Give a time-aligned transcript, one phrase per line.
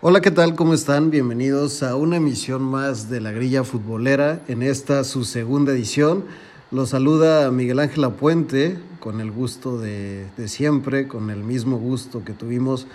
[0.00, 0.54] Hola, ¿qué tal?
[0.54, 1.10] ¿Cómo están?
[1.10, 6.24] Bienvenidos a una emisión más de la Grilla Futbolera, en esta su segunda edición.
[6.70, 12.32] Los saluda Miguel Ángel Apuente, con el gusto de, siempre, con el mismo gusto que
[12.32, 12.86] tuvimos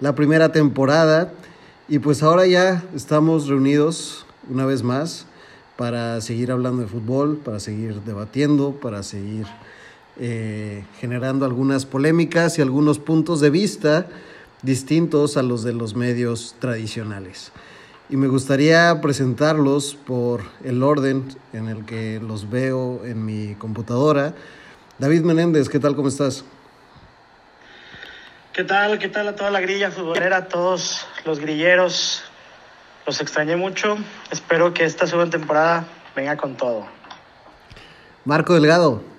[0.00, 1.32] la primera temporada.
[1.88, 5.26] Y pues ahora ya estamos reunidos una vez más
[5.76, 9.46] para seguir hablando de fútbol, para seguir debatiendo, para seguir
[10.18, 14.08] eh, generando algunas polémicas y algunos puntos de vista
[14.62, 17.52] distintos a los de los medios tradicionales.
[18.10, 24.34] Y me gustaría presentarlos por el orden en el que los veo en mi computadora.
[24.98, 25.94] David Menéndez, ¿qué tal?
[25.94, 26.44] ¿Cómo estás?
[28.52, 28.98] ¿Qué tal?
[28.98, 32.24] ¿Qué tal a toda la grilla futbolera, a todos los grilleros?
[33.06, 33.96] Los extrañé mucho.
[34.32, 36.86] Espero que esta segunda temporada venga con todo.
[38.24, 39.17] Marco Delgado.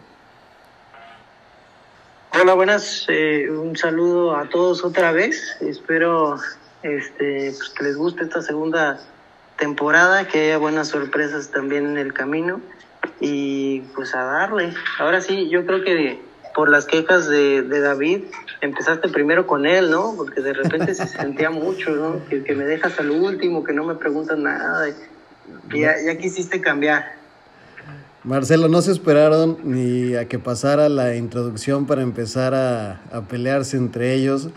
[2.32, 3.08] Hola, buenas.
[3.10, 5.58] Eh, un saludo a todos otra vez.
[5.62, 6.38] Espero
[6.84, 9.00] este, pues, que les guste esta segunda
[9.58, 12.62] temporada, que haya buenas sorpresas también en el camino
[13.20, 14.74] y pues a darle.
[14.99, 16.21] Ahora sí, yo creo que
[16.54, 18.26] por las quejas de, de David,
[18.62, 20.14] empezaste primero con él, ¿no?
[20.16, 22.24] Porque de repente se sentía mucho, ¿no?
[22.30, 24.88] Que, que me dejas al último, que no me preguntas nada.
[25.71, 27.18] Y ya, ya quisiste cambiar.
[28.25, 33.77] Marcelo, no se esperaron ni a que pasara la introducción para empezar a, a, pelearse
[33.77, 34.49] entre ellos.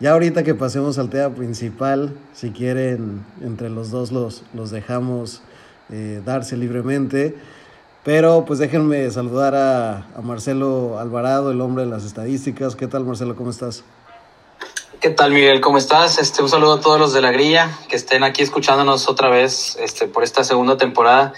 [0.00, 5.42] Ya ahorita que pasemos al tema principal, si quieren, entre los dos los, los dejamos
[5.90, 7.36] eh, darse libremente.
[8.02, 12.74] Pero pues déjenme saludar a, a, Marcelo Alvarado, el hombre de las estadísticas.
[12.74, 13.36] ¿Qué tal Marcelo?
[13.36, 13.84] ¿Cómo estás?
[15.00, 15.60] ¿Qué tal Miguel?
[15.60, 16.18] ¿Cómo estás?
[16.18, 19.76] Este, un saludo a todos los de la grilla que estén aquí escuchándonos otra vez
[19.80, 21.32] este, por esta segunda temporada.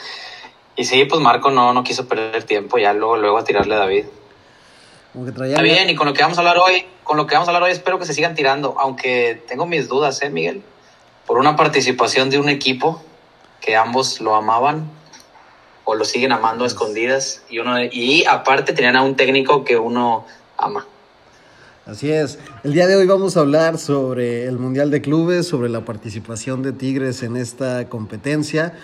[0.76, 3.78] Y sí, pues Marco no, no quiso perder tiempo, ya luego, luego a tirarle a
[3.78, 4.04] David.
[5.12, 7.26] Como que traía Está bien, y con lo que vamos a hablar hoy, con lo
[7.26, 10.28] que vamos a hablar hoy espero que se sigan tirando, aunque tengo mis dudas, ¿eh,
[10.28, 10.62] Miguel?
[11.26, 13.02] Por una participación de un equipo
[13.60, 14.90] que ambos lo amaban
[15.84, 19.78] o lo siguen amando a escondidas y uno y aparte tenían a un técnico que
[19.78, 20.26] uno
[20.58, 20.86] ama.
[21.86, 22.38] Así es.
[22.64, 26.62] El día de hoy vamos a hablar sobre el Mundial de Clubes, sobre la participación
[26.62, 28.74] de Tigres en esta competencia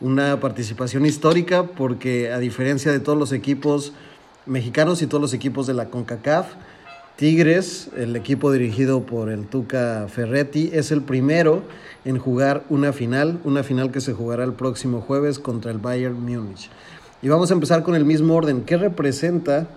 [0.00, 3.92] una participación histórica porque a diferencia de todos los equipos
[4.46, 6.54] mexicanos y todos los equipos de la CONCACAF,
[7.16, 11.62] Tigres, el equipo dirigido por el Tuca Ferretti, es el primero
[12.06, 16.18] en jugar una final, una final que se jugará el próximo jueves contra el Bayern
[16.18, 16.70] Múnich.
[17.20, 18.62] Y vamos a empezar con el mismo orden.
[18.62, 19.68] ¿Qué representa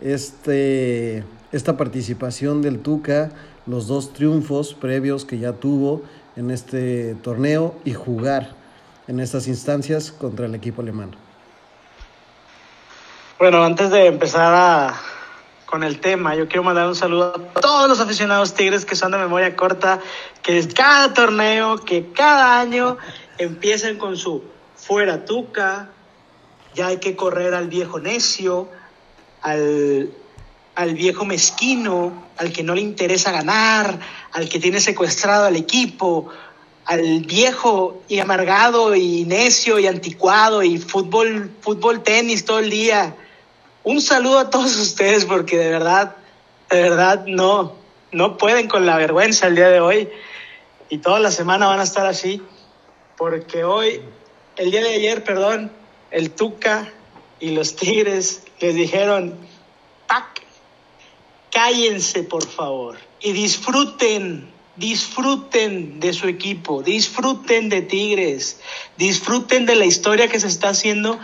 [0.00, 1.22] este,
[1.52, 3.30] esta participación del Tuca,
[3.66, 6.02] los dos triunfos previos que ya tuvo
[6.34, 8.56] en este torneo y jugar
[9.08, 11.16] en estas instancias contra el equipo alemán.
[13.38, 14.94] Bueno, antes de empezar
[15.66, 19.10] con el tema, yo quiero mandar un saludo a todos los aficionados tigres que son
[19.12, 20.00] de memoria corta,
[20.42, 22.98] que cada torneo, que cada año
[23.38, 24.44] empiecen con su
[24.76, 25.88] fuera tuca,
[26.74, 28.68] ya hay que correr al viejo necio,
[29.40, 30.12] al,
[30.74, 33.98] al viejo mezquino, al que no le interesa ganar,
[34.32, 36.28] al que tiene secuestrado al equipo,
[36.84, 43.14] al viejo y amargado y necio y anticuado y fútbol, fútbol, tenis todo el día.
[43.84, 46.16] Un saludo a todos ustedes porque de verdad,
[46.70, 47.74] de verdad no,
[48.10, 50.08] no pueden con la vergüenza el día de hoy
[50.88, 52.42] y toda la semana van a estar así
[53.16, 54.02] porque hoy,
[54.56, 55.70] el día de ayer, perdón,
[56.10, 56.92] el Tuca
[57.40, 59.38] y los Tigres les dijeron,
[60.06, 60.42] ¡pac!
[61.50, 68.60] Cállense por favor y disfruten disfruten de su equipo, disfruten de Tigres,
[68.96, 71.18] disfruten de la historia que se está haciendo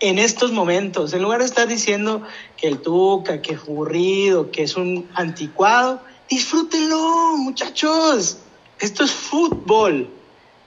[0.00, 1.12] en estos momentos.
[1.12, 2.22] En lugar de estar diciendo
[2.56, 8.38] que el Tuca, que es aburrido, que es un anticuado, disfrútenlo, muchachos.
[8.78, 10.08] Esto es fútbol.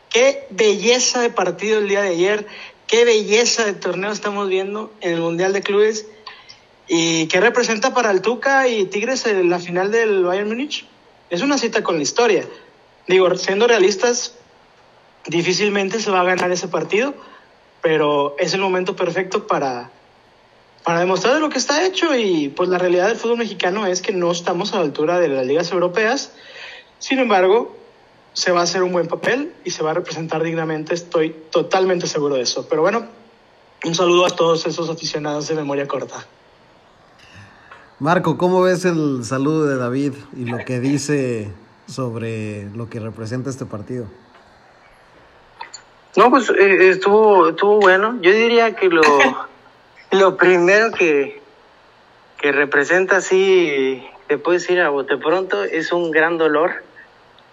[0.10, 2.48] Qué belleza de partido el día de ayer,
[2.86, 6.06] qué belleza de torneo estamos viendo en el Mundial de Clubes
[6.88, 10.86] y qué representa para el Tuca y Tigres la final del Bayern Múnich
[11.30, 12.48] es una cita con la historia.
[13.08, 14.36] Digo, siendo realistas,
[15.28, 17.14] difícilmente se va a ganar ese partido,
[17.82, 19.92] pero es el momento perfecto para,
[20.84, 24.02] para demostrar de lo que está hecho y pues la realidad del fútbol mexicano es
[24.02, 26.34] que no estamos a la altura de las ligas europeas.
[27.00, 27.76] Sin embargo,
[28.34, 32.08] se va a hacer un buen papel y se va a representar dignamente, estoy totalmente
[32.08, 32.68] seguro de eso.
[32.68, 33.08] Pero bueno,
[33.86, 36.26] un saludo a todos esos aficionados de memoria corta.
[38.04, 41.50] Marco, ¿cómo ves el saludo de David y lo que dice
[41.88, 44.08] sobre lo que representa este partido?
[46.18, 48.18] No, pues eh, estuvo, estuvo bueno.
[48.22, 49.02] Yo diría que lo,
[50.12, 51.42] lo primero que,
[52.42, 56.84] que representa así, te puedes ir a bote pronto, es un gran dolor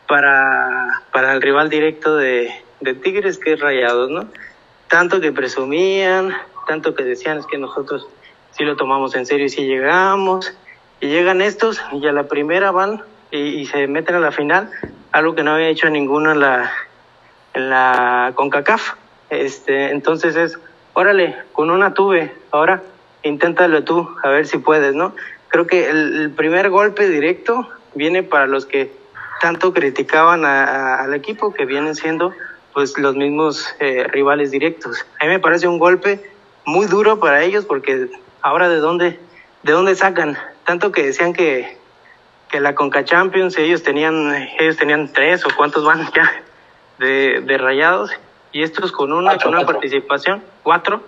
[0.09, 2.51] para, para el rival directo de,
[2.81, 4.27] de Tigres, que es Rayados, ¿no?
[4.89, 6.35] Tanto que presumían,
[6.67, 8.09] tanto que decían es que nosotros
[8.65, 10.55] lo tomamos en serio y sí llegamos,
[11.01, 14.71] y llegan estos y a la primera van y, y se meten a la final,
[15.13, 16.73] algo que no había hecho ninguno en la,
[17.55, 18.95] en la CONCACAF.
[19.31, 20.59] Este, entonces es,
[20.93, 22.83] órale, con una tuve, ahora
[23.23, 25.15] inténtalo tú, a ver si puedes, ¿no?
[25.49, 28.91] Creo que el, primer golpe directo viene para los que
[29.41, 32.33] tanto criticaban a- al equipo, que vienen siendo
[32.73, 35.05] pues los mismos eh, rivales directos.
[35.21, 36.21] A mí me parece un golpe
[36.65, 38.09] muy duro para ellos porque
[38.43, 39.21] ahora de dónde,
[39.63, 41.77] de dónde sacan, tanto que decían que,
[42.49, 46.43] que la Conca Champions ellos tenían, ellos tenían tres o cuántos van ya
[46.99, 48.11] de, de rayados
[48.53, 49.81] y estos con una, Cuatro, con una cuatro.
[49.81, 51.03] participación, cuatro,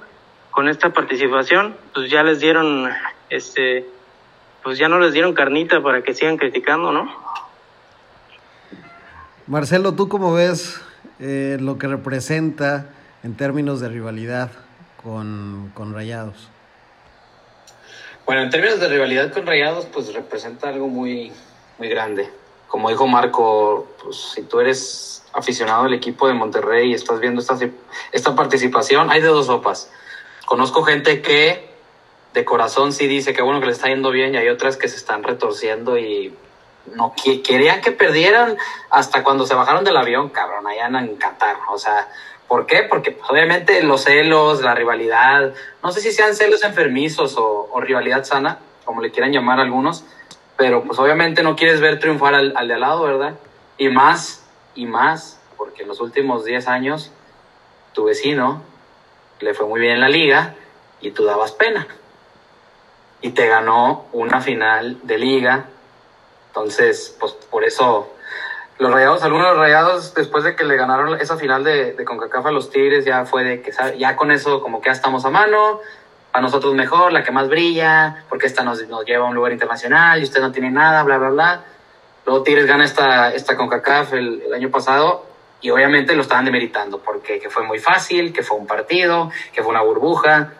[0.51, 2.91] con esta participación, pues ya les dieron,
[3.31, 3.87] este,
[4.63, 7.11] pues ya no les dieron carnita para que sigan criticando, ¿no?
[9.47, 10.81] Marcelo, ¿tú cómo ves
[11.19, 12.91] eh, lo que representa
[13.23, 14.51] en términos de rivalidad
[15.03, 16.49] con, con Rayados?
[18.25, 21.33] Bueno, en términos de rivalidad con Rayados, pues representa algo muy,
[21.79, 22.31] muy grande.
[22.69, 27.41] Como dijo Marco, pues si tú eres aficionado al equipo de Monterrey y estás viendo
[27.41, 27.59] esta,
[28.13, 29.91] esta participación, hay de dos sopas.
[30.47, 31.73] Conozco gente que
[32.33, 34.89] de corazón sí dice que bueno que le está yendo bien y hay otras que
[34.89, 36.35] se están retorciendo y
[36.95, 37.15] no
[37.45, 38.57] querían que perdieran
[38.91, 41.57] hasta cuando se bajaron del avión, cabrón, allá en Qatar.
[41.71, 42.09] O sea,
[42.53, 42.83] ¿por qué?
[42.83, 48.25] Porque pues, obviamente los celos, la rivalidad, no sé si sean celos enfermizos o, rivalidad
[48.25, 50.05] sana, como le quieran llamar algunos,
[50.59, 53.37] pero pues obviamente no quieres ver triunfar al, al de al lado, ¿verdad?
[53.79, 54.45] Y más,
[54.75, 57.11] y más, porque en los últimos 10 años
[57.95, 58.63] tu vecino
[59.41, 60.55] le fue muy bien en la liga
[61.01, 61.87] y tú dabas pena.
[63.23, 65.69] Y te ganó una final de liga.
[66.49, 68.12] Entonces, pues por eso
[68.83, 72.47] los rayados, algunos de los rayados, después de que le ganaron esa final de, CONCACAF
[72.47, 75.31] a los Tigres, ya fue de que ya con eso como que ya estamos a
[75.31, 75.81] mano,
[76.33, 80.21] a nosotros mejor, la que más brilla, porque esta nos, lleva a un lugar internacional
[80.21, 81.65] y usted no tiene nada, bla, bla, bla.
[82.27, 85.27] Luego Tigres gana esta, esta CONCACAF el, el año pasado
[85.61, 89.63] y obviamente lo estaban demeritando porque que fue muy fácil, que fue un partido, que
[89.63, 90.53] fue una burbuja,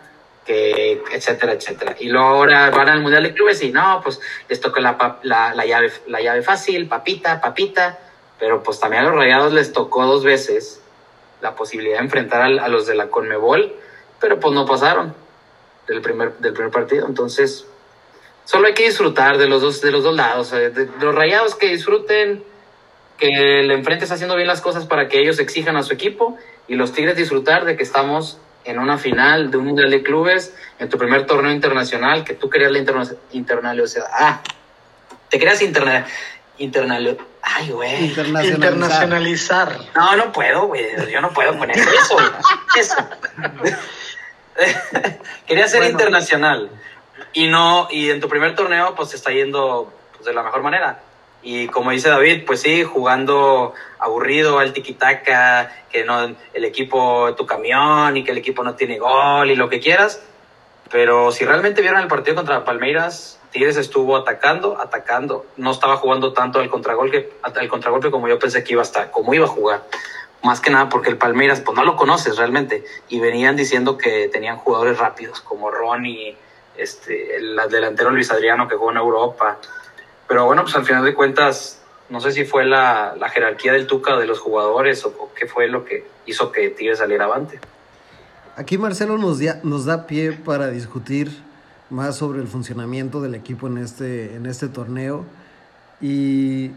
[0.45, 1.95] que etcétera, etcétera.
[1.99, 5.65] Y luego ahora van al Mundial de Clubes y no, pues les pa- la, la,
[5.65, 7.99] llave, la llave fácil, papita, papita,
[8.43, 10.81] pero pues también a los Rayados les tocó dos veces
[11.39, 13.73] la posibilidad de enfrentar a, los de la Conmebol,
[14.19, 15.15] pero pues no pasaron
[15.87, 17.07] del primer, del primer partido.
[17.07, 17.65] Entonces,
[18.43, 21.69] solo hay que disfrutar de los dos, de los dos lados, de, los Rayados que
[21.69, 22.43] disfruten
[23.17, 26.37] que el enfrente está haciendo bien las cosas para que ellos exijan a su equipo
[26.67, 30.53] y los Tigres disfrutar de que estamos en una final de un mundial de clubes,
[30.79, 33.73] en tu primer torneo internacional, que tú querías la interna.
[34.11, 34.41] Ah,
[35.29, 36.05] te querías interna.
[37.45, 38.05] Ay, güey.
[38.05, 38.55] Internacionalizar.
[38.55, 39.79] Internacionalizar.
[39.95, 40.85] No, no puedo, güey.
[41.11, 41.89] Yo no puedo con eso.
[42.77, 42.95] Eso.
[45.47, 45.91] Quería ser Bueno.
[45.91, 46.69] internacional.
[47.33, 51.01] Y no, y en tu primer torneo, pues está yendo pues, de la mejor manera.
[51.41, 57.45] Y como dice David, pues sí, jugando aburrido al tiquitaca, que no el equipo tu
[57.45, 60.21] camión y que el equipo no tiene gol y lo que quieras.
[60.91, 65.45] Pero si realmente vieron el partido contra Palmeiras, Tigres estuvo atacando, atacando.
[65.57, 69.11] No estaba jugando tanto al contragolpe, al contragolpe como yo pensé que iba a estar,
[69.11, 69.83] como iba a jugar.
[70.41, 72.83] Más que nada porque el Palmeiras, pues no lo conoces realmente.
[73.09, 76.35] Y venían diciendo que tenían jugadores rápidos, como Ronnie,
[76.75, 79.57] este, el delantero Luis Adriano que jugó en Europa.
[80.27, 83.87] Pero bueno, pues al final de cuentas, no sé si fue la, la jerarquía del
[83.87, 87.59] Tuca de los jugadores o, o qué fue lo que hizo que Tigres saliera avante.
[88.55, 91.31] Aquí Marcelo nos, nos da pie para discutir
[91.89, 95.25] más sobre el funcionamiento del equipo en este, en este torneo
[95.99, 96.69] y,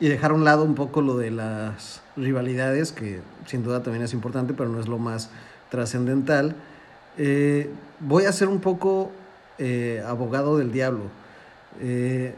[0.00, 4.04] y dejar a un lado un poco lo de las rivalidades, que sin duda también
[4.04, 5.30] es importante, pero no es lo más
[5.70, 6.56] trascendental.
[7.18, 7.70] Eh,
[8.00, 9.12] voy a ser un poco
[9.58, 11.04] eh, abogado del diablo.
[11.80, 12.34] Eh,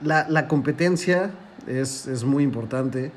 [0.00, 1.32] la, la competencia
[1.66, 3.12] es, es muy importante.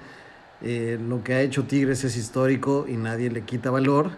[0.61, 4.11] Lo que ha hecho Tigres es histórico y nadie le quita valor,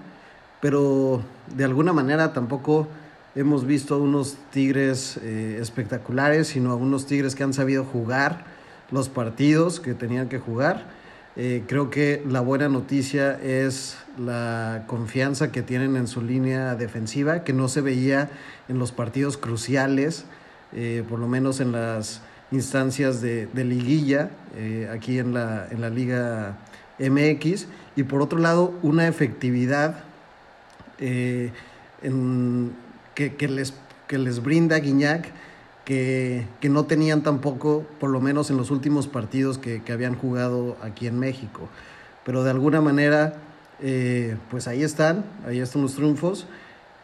[0.61, 1.21] pero
[1.55, 2.87] de alguna manera tampoco
[3.35, 8.45] hemos visto a unos Tigres eh, espectaculares, sino a unos Tigres que han sabido jugar
[8.91, 10.95] los partidos que tenían que jugar.
[11.35, 17.43] Eh, creo que la buena noticia es la confianza que tienen en su línea defensiva,
[17.43, 18.29] que no se veía
[18.69, 20.23] en los partidos cruciales,
[20.71, 22.21] eh, por lo menos en las
[22.51, 24.29] instancias de, de liguilla,
[24.93, 26.57] aquí en la, en la Liga
[26.99, 27.67] MX.
[27.97, 30.05] Y por otro lado, una efectividad
[30.99, 31.51] eh,
[33.15, 33.73] que les,
[34.07, 35.31] que les brinda Guiñac
[35.85, 40.15] que, que, no tenían tampoco, por lo menos en los últimos partidos que, que habían
[40.15, 41.69] jugado aquí en México.
[42.25, 43.35] Pero de alguna manera,
[43.81, 46.47] eh, pues ahí están, ahí están los triunfos.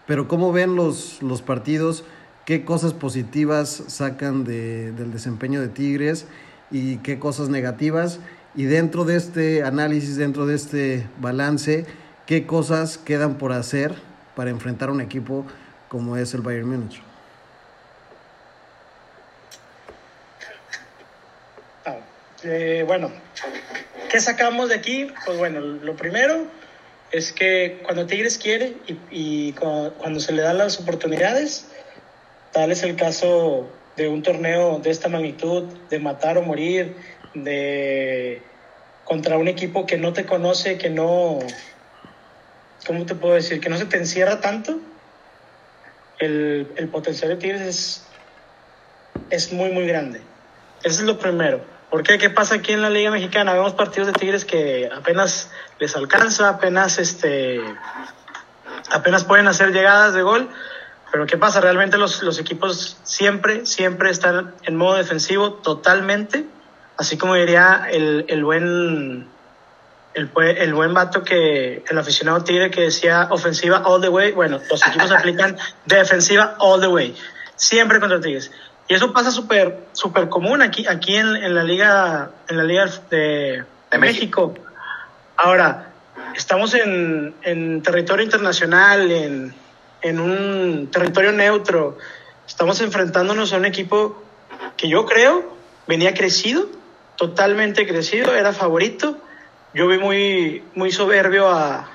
[0.08, 2.04] Pero ¿cómo ven los, los partidos?
[2.46, 6.26] ¿Qué cosas positivas sacan de, del desempeño de Tigres
[6.72, 8.20] y qué cosas negativas?
[8.56, 11.86] Y dentro de este análisis, dentro de este balance,
[12.32, 13.92] ¿qué cosas quedan por hacer
[14.38, 15.46] para enfrentar un equipo
[15.90, 17.02] como es el Bayern Múnich?
[22.46, 23.12] Eh, bueno,
[24.10, 25.12] ¿qué sacamos de aquí?
[25.26, 26.46] Pues bueno, lo primero
[27.12, 31.68] es que cuando Tigres quiere y, y cuando, cuando, se le dan las oportunidades,
[32.54, 36.96] tal es el caso de un torneo de esta magnitud, de matar o morir,
[37.34, 38.42] de
[39.04, 41.40] contra un equipo que no te conoce, que no,
[42.86, 43.60] ¿cómo te puedo decir?
[43.60, 44.80] Que no se te encierra tanto.
[46.20, 48.08] El, el potencial de Tigres es,
[49.30, 50.22] es muy, muy grande.
[50.84, 51.64] Eso es lo primero.
[51.90, 52.18] ¿Por qué?
[52.18, 53.54] ¿Qué pasa aquí en la Liga Mexicana?
[53.54, 57.60] Vemos partidos de Tigres que apenas les alcanza, apenas este
[58.90, 60.50] apenas pueden hacer llegadas de gol,
[61.12, 61.62] pero ¿qué pasa?
[61.62, 66.46] Realmente los, los equipos siempre, siempre están en modo defensivo totalmente,
[66.98, 69.28] así como diría el, el buen
[70.14, 74.60] el, el, buen vato que el aficionado Tigre que decía ofensiva all the way, bueno,
[74.70, 77.16] los equipos aplican defensiva all the way,
[77.56, 78.52] siempre contra Tigres.
[78.88, 82.86] Y eso pasa súper super común aquí, aquí en, en, la liga, en la liga
[83.10, 84.48] de, de México.
[84.48, 84.54] México.
[85.38, 85.94] Ahora,
[86.36, 89.54] estamos en, en territorio internacional, en,
[90.02, 91.98] en, un territorio neutro.
[92.48, 94.22] Estamos enfrentándonos a un equipo
[94.76, 95.56] que yo creo
[95.88, 96.68] venía crecido,
[97.16, 99.18] totalmente crecido, era favorito.
[99.74, 101.90] Yo vi muy, muy soberbio a,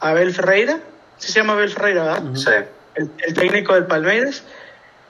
[0.00, 0.80] a Abel Ferreira.
[1.18, 2.22] ¿Sí se llama Abel Ferreira, verdad?
[2.34, 2.50] Sí.
[2.94, 4.42] El, el técnico del Palmeiras.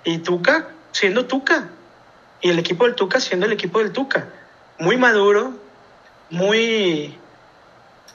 [0.05, 1.69] Y Tuca, siendo Tuca.
[2.41, 4.29] Y el equipo del Tuca siendo el equipo del Tuca.
[4.79, 5.55] Muy maduro,
[6.29, 7.19] muy,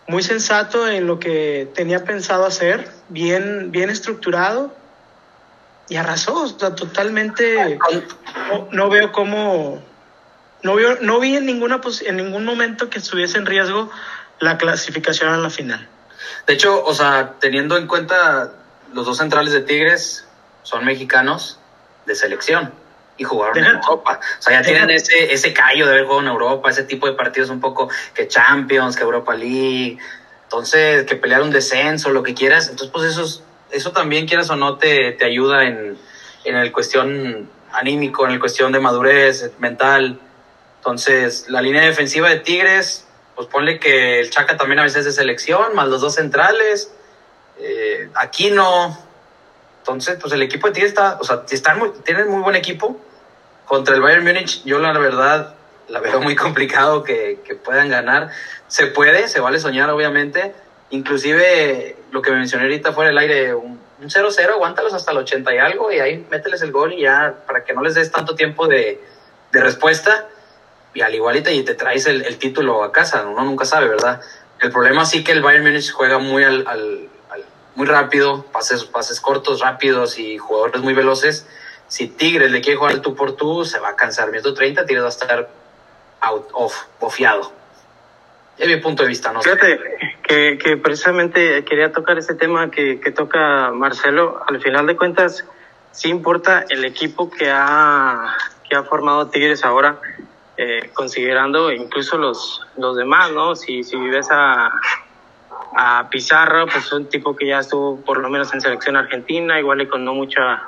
[0.08, 4.74] muy sensato en lo que tenía pensado hacer, bien, bien estructurado
[5.90, 6.44] y arrasó.
[6.44, 7.80] O sea, totalmente
[8.50, 9.82] no, no veo cómo.
[10.64, 13.90] No, veo, no vi en, ninguna, en ningún momento que estuviese en riesgo
[14.40, 15.88] la clasificación a la final.
[16.48, 18.54] De hecho, o sea, teniendo en cuenta
[18.94, 20.28] los dos centrales de Tigres
[20.64, 21.60] son mexicanos
[22.06, 22.74] de selección
[23.18, 24.20] y jugaron Deja, en Europa.
[24.40, 24.72] O sea, ya Deja.
[24.72, 27.90] tienen ese, ese callo de haber jugado en Europa, ese tipo de partidos un poco
[28.14, 29.98] que Champions, que Europa League,
[30.44, 32.70] entonces que pelear un descenso, lo que quieras.
[32.70, 35.98] Entonces, pues eso, eso también, quieras o no, te, te ayuda en,
[36.44, 40.20] en el cuestión anímico, en el cuestión de madurez mental.
[40.82, 45.14] Entonces, la línea defensiva de Tigres, pues ponle que el Chaca también a veces es
[45.14, 46.92] selección, más los dos centrales.
[47.60, 48.98] Eh, Aquino,
[49.78, 53.00] entonces, pues el equipo de Tigres está, o sea, están muy, tienen muy buen equipo.
[53.66, 55.54] Contra el Bayern Múnich, yo la verdad
[55.88, 58.32] la veo muy complicado que, que, puedan ganar.
[58.68, 60.56] Se puede, se vale soñar, obviamente.
[60.90, 65.54] Inclusive, lo que me mencioné ahorita fuera del aire, un 0-0, aguántalos hasta el 80
[65.54, 68.34] y algo, y ahí mételes el gol y ya, para que no les des tanto
[68.34, 69.00] tiempo de,
[69.52, 70.28] de respuesta.
[70.94, 74.22] Y al igualito, y te traes el, el, título a casa, uno nunca sabe, ¿verdad?
[74.60, 77.10] El problema sí que el Bayern Múnich juega muy al, al
[77.76, 81.48] muy rápido, pases, pases cortos, rápidos y jugadores muy veloces.
[81.88, 84.30] Si Tigres le quiere jugar tú por tú, se va a cansar.
[84.30, 85.50] Minuto 30, Tigres va a estar
[86.22, 87.52] out, off, bofiado.
[88.58, 89.42] Es mi punto de vista, ¿no?
[89.42, 89.80] Fíjate,
[90.22, 94.44] que, que precisamente quería tocar ese tema que, que toca Marcelo.
[94.48, 95.46] Al final de cuentas,
[95.92, 98.38] sí importa el equipo que ha,
[98.70, 100.00] que ha formado Tigres ahora,
[100.64, 103.56] eh, considerando incluso los, los demás, ¿no?
[103.56, 104.72] Si, si ves a,
[105.76, 109.82] a Pizarro, pues un tipo que ya estuvo por lo menos en selección argentina, igual
[109.82, 110.62] y con no mucha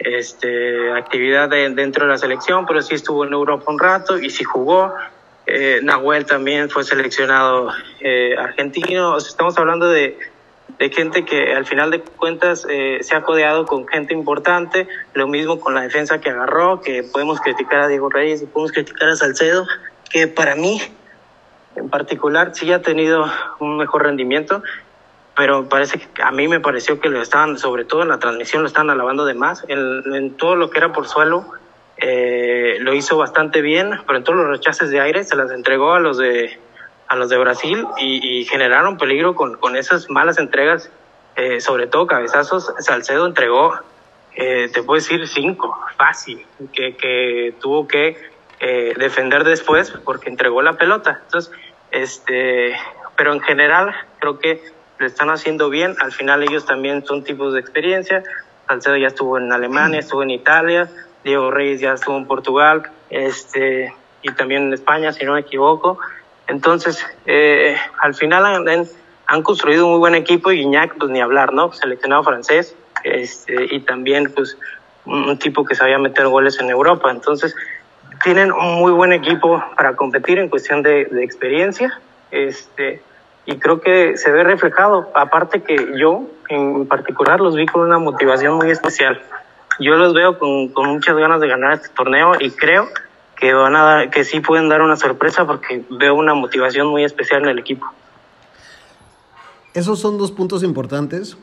[0.00, 4.30] este, actividad de, dentro de la selección, pero sí estuvo en Europa un rato y
[4.30, 4.92] sí jugó.
[5.46, 9.12] Eh, Nahuel también fue seleccionado eh, argentino.
[9.12, 10.18] O sea, estamos hablando de,
[10.78, 14.88] de, gente que al final de cuentas eh, se ha codeado con gente importante.
[15.14, 18.72] Lo mismo con la defensa que agarró, que podemos criticar a Diego Reyes y podemos
[18.72, 19.66] criticar a Salcedo,
[20.10, 20.80] que para mí
[21.76, 23.26] en particular sí ha tenido
[23.60, 24.62] un mejor rendimiento,
[25.36, 28.62] pero parece que a mí me pareció que lo estaban, sobre todo en la transmisión,
[28.62, 29.64] lo estaban alabando de más.
[29.68, 31.46] En, todo lo que era por suelo,
[31.98, 35.92] eh, lo hizo bastante bien, pero en todos los rechaces de aire se las entregó
[35.92, 36.58] a los de,
[37.08, 40.90] a los de Brasil y, generaron peligro con, con esas malas entregas,
[41.36, 42.72] eh, sobre todo cabezazos.
[42.80, 43.74] Salcedo entregó,
[44.34, 48.16] eh, te puedo decir, cinco, fácil, que, que tuvo que
[48.58, 51.20] eh, defender después porque entregó la pelota.
[51.24, 51.52] Entonces,
[51.90, 52.76] este,
[53.16, 54.62] pero en general creo que
[54.98, 55.94] lo están haciendo bien.
[56.00, 58.22] Al final ellos también son tipos de experiencia.
[58.66, 60.88] Salcedo ya estuvo en Alemania, estuvo en Italia,
[61.22, 65.98] Diego Reyes ya estuvo en Portugal, este, y también en España, si no me equivoco.
[66.48, 68.44] Entonces, eh, al final
[69.26, 71.72] han, construido un muy buen equipo y Guiñac, pues ni hablar, ¿no?
[71.72, 74.56] Seleccionado francés, este, y también, pues,
[75.04, 77.10] un tipo que sabía meter goles en Europa.
[77.10, 77.54] Entonces,
[78.22, 82.00] tienen un muy buen equipo para competir en cuestión de, experiencia.
[82.30, 83.02] Este,
[83.44, 85.10] y creo que se ve reflejado.
[85.14, 89.20] Aparte que yo, en particular, los vi con una motivación muy especial.
[89.78, 92.88] Yo los veo con, con muchas ganas de ganar este torneo y creo
[93.40, 97.42] van a dar, que sí pueden dar una sorpresa porque veo una motivación muy especial
[97.42, 97.86] en el equipo.
[99.74, 101.36] Esos son dos puntos importantes,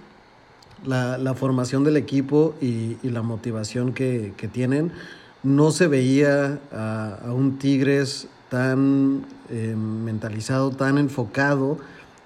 [0.83, 4.91] la, la formación del equipo y, y la motivación que, que, tienen.
[5.43, 11.77] No se veía a, a un Tigres tan eh, mentalizado, tan enfocado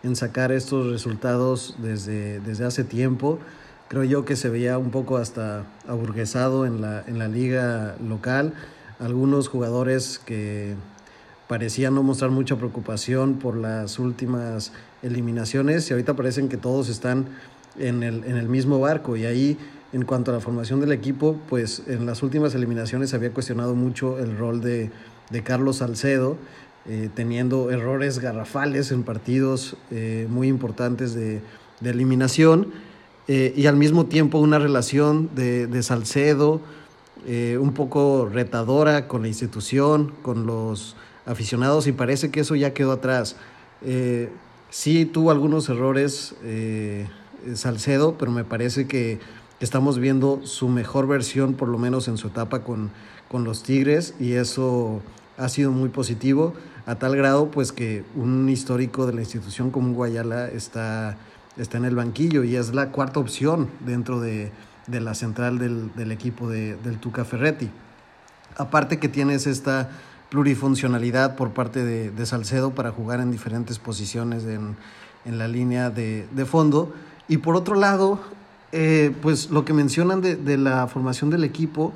[0.04, 3.40] en sacar estos resultados desde, desde hace tiempo.
[3.88, 8.54] Creo yo que se veía un poco hasta aburguesado en la, en la liga local.
[9.00, 10.76] Algunos jugadores que
[11.48, 17.28] parecían no mostrar mucha preocupación por las últimas eliminaciones y ahorita parecen que todos están
[17.78, 19.16] en el, en el mismo barco.
[19.16, 19.58] Y ahí
[19.94, 24.20] en cuanto a la formación del equipo, pues en las últimas eliminaciones había cuestionado mucho
[24.20, 24.92] el rol de,
[25.30, 26.38] de Carlos Salcedo,
[26.90, 31.42] eh, teniendo errores garrafales en partidos eh, muy importantes de,
[31.82, 32.72] de eliminación
[33.28, 36.62] eh, y al mismo tiempo una relación de, de Salcedo
[37.30, 42.74] eh, un poco retadora con la institución, con los aficionados y parece que eso ya
[42.74, 43.36] quedó atrás.
[43.82, 44.30] Eh,
[44.70, 47.06] sí tuvo algunos errores eh,
[47.54, 49.20] Salcedo, pero me parece que
[49.60, 52.92] estamos viendo su mejor versión, por lo menos en su etapa con,
[53.28, 55.02] con los Tigres, y eso
[55.38, 56.54] ha sido muy positivo,
[56.86, 61.18] a tal grado pues que un histórico de la institución como Guayala está,
[61.58, 64.50] está en el banquillo y es la cuarta opción dentro de,
[64.88, 67.70] de la central del, del equipo de, del Tuca Ferretti.
[68.58, 69.90] Aparte que tienes esta
[70.30, 74.76] plurifuncionalidad por parte de, de Salcedo para jugar en diferentes posiciones en,
[75.26, 76.94] en la línea de, de, fondo.
[77.28, 78.20] Y por otro lado,
[78.72, 81.94] eh, pues lo que mencionan de, de, la formación del equipo,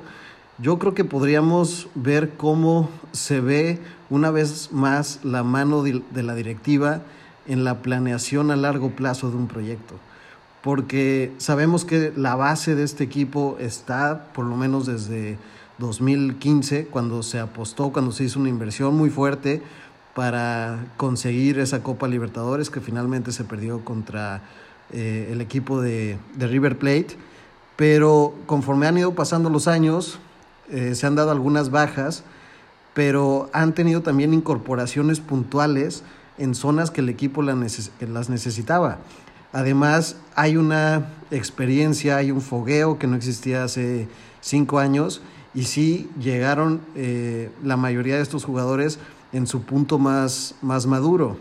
[0.58, 6.22] yo creo que podríamos ver cómo se ve una vez más la mano de, de
[6.22, 7.02] la directiva
[7.46, 9.96] en la planeación a largo plazo de un proyecto
[10.62, 15.36] porque sabemos que la base de este equipo está, por lo menos desde
[15.78, 19.62] 2015, cuando se apostó, cuando se hizo una inversión muy fuerte
[20.14, 24.42] para conseguir esa Copa Libertadores que finalmente se perdió contra
[24.92, 27.16] eh, el equipo de, River Plate.
[27.76, 30.20] Pero conforme han ido pasando los años,
[30.70, 32.22] eh, se han dado algunas bajas,
[32.94, 36.04] pero han tenido también incorporaciones puntuales
[36.38, 38.98] en zonas que el equipo las necesitaba.
[39.52, 44.08] Además, hay una experiencia, hay un fogueo que no existía hace
[44.40, 45.20] cinco años
[45.54, 48.98] y sí llegaron eh, la mayoría de estos jugadores
[49.32, 51.36] en su punto más, más maduro.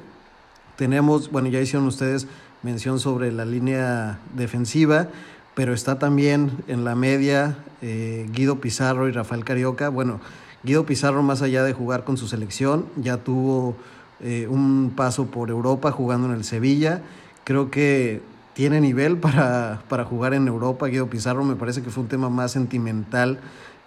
[0.76, 2.28] Tenemos, bueno, ya hicieron ustedes
[2.63, 5.08] mención sobre la línea defensiva,
[5.56, 9.89] pero está también en la media eh, Guido Pizarro y Rafael Carioca.
[9.89, 10.19] Bueno,
[10.63, 13.76] Guido Pizarro, más allá de jugar con su selección, ya tuvo
[14.19, 17.02] eh, un paso por Europa jugando en el Sevilla
[17.43, 18.21] Creo que
[18.54, 20.88] tiene nivel para, para jugar en Europa.
[20.88, 23.39] Guido Pizarro me parece que fue un tema más sentimental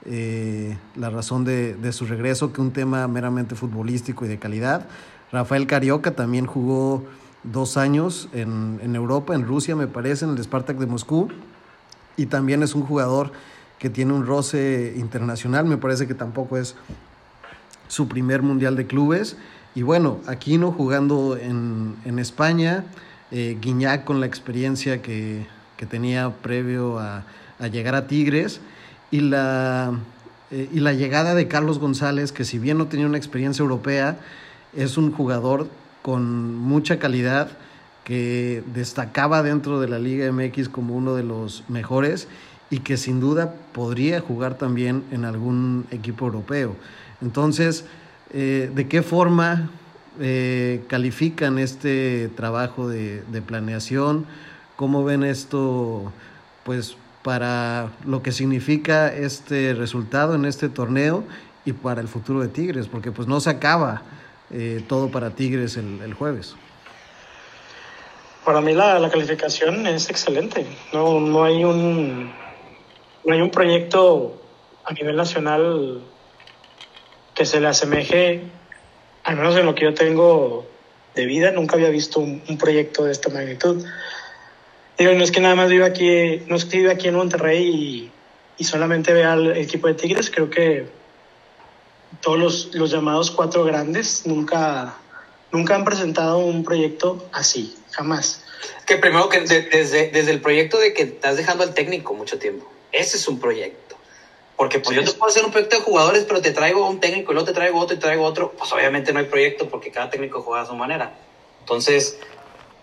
[0.07, 4.87] eh, la razón de, de, su regreso que un tema meramente futbolístico y de calidad.
[5.33, 7.05] Rafael Carioca también jugó
[7.43, 11.29] dos años en, en Europa, en Rusia me parece, en el Spartak de Moscú.
[12.17, 13.33] Y también es un jugador
[13.79, 15.65] que tiene un roce internacional.
[15.65, 16.77] Me parece que tampoco es
[17.89, 19.37] su primer mundial de clubes.
[19.75, 22.85] Y bueno, Aquino jugando en, en España
[23.35, 25.45] eh, Guiñac con la experiencia que,
[25.77, 27.25] que tenía previo a,
[27.59, 28.61] a, llegar a Tigres
[29.11, 29.93] y la,
[30.53, 34.19] eh, y la llegada de Carlos González, que si bien no tenía una experiencia europea,
[34.73, 35.69] es un jugador
[36.01, 37.49] con mucha calidad
[38.05, 42.29] que destacaba dentro de la Liga MX como uno de los mejores
[42.71, 46.77] y que sin duda podría jugar también en algún equipo europeo.
[47.21, 47.85] Entonces,
[48.33, 49.71] eh, ¿de qué forma
[50.21, 54.27] eh, califican este trabajo de, planeación?
[54.77, 56.13] ¿Cómo ven esto,
[56.65, 61.25] pues, para lo que significa este resultado en este torneo
[61.65, 62.87] y para el futuro de Tigres?
[62.87, 64.03] Porque pues no se acaba
[64.51, 66.55] eh, todo para Tigres el, el, jueves.
[68.45, 70.67] Para mí la, la, calificación es excelente.
[70.93, 72.33] No, no, hay un,
[73.25, 74.41] no hay un proyecto
[74.85, 76.03] a nivel nacional
[77.35, 78.45] que se le asemeje
[79.25, 80.67] al menos en lo que yo tengo
[81.15, 83.85] de vida, nunca había visto un, proyecto de esta magnitud.
[84.99, 88.11] Digo, no es que nada más viva aquí, no es que viva aquí en Monterrey
[88.57, 90.87] y solamente vea al equipo de Tigres, creo que
[92.21, 94.95] todos los, los llamados cuatro grandes nunca,
[95.53, 98.45] nunca han presentado un proyecto así, jamás.
[98.87, 102.71] Que primero que desde, desde el proyecto de que estás dejando al técnico mucho tiempo,
[102.93, 103.84] ese es un proyecto.
[104.57, 107.33] Porque pues yo te puedo hacer un proyecto de jugadores, pero te traigo un técnico
[107.33, 108.53] y luego te traigo otro y te traigo otro.
[108.53, 111.17] Pues obviamente no hay proyecto porque cada técnico juega a su manera.
[111.61, 112.19] Entonces,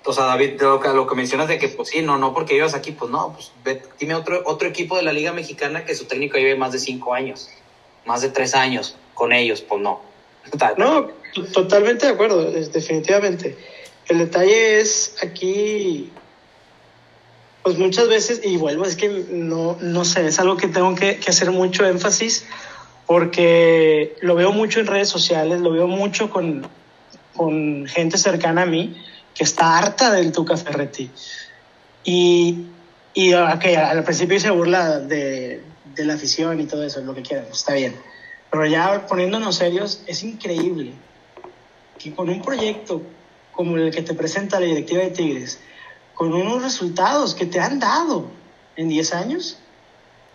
[0.03, 2.55] o sea, David, lo que, lo que mencionas de que, pues sí, no, no porque
[2.55, 5.95] vivas aquí, pues no, pues ve, dime otro, otro equipo de la Liga Mexicana que
[5.95, 7.49] su técnico lleve más de cinco años,
[8.05, 10.01] más de tres años con ellos, pues no.
[10.77, 11.09] No,
[11.53, 13.55] totalmente de acuerdo, definitivamente.
[14.07, 16.11] El detalle es aquí,
[17.63, 21.19] pues muchas veces, y vuelvo, es que no, no sé, es algo que tengo que,
[21.27, 22.45] hacer mucho énfasis
[23.05, 26.65] porque lo veo mucho en redes sociales, lo veo mucho con,
[27.35, 28.95] con gente cercana a mí
[29.35, 31.09] que está harta del Tuca Ferretti.
[32.03, 32.65] Y,
[33.13, 35.61] y okay, al principio se burla de,
[35.95, 37.95] de la afición y todo eso, lo que quieran, está bien.
[38.49, 40.93] Pero ya poniéndonos serios, es increíble
[41.99, 43.01] que con un proyecto
[43.51, 45.59] como el que te presenta la directiva de Tigres,
[46.21, 48.27] con unos resultados que te han dado
[48.75, 49.57] en 10 años,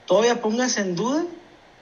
[0.04, 1.24] todavía pongas en duda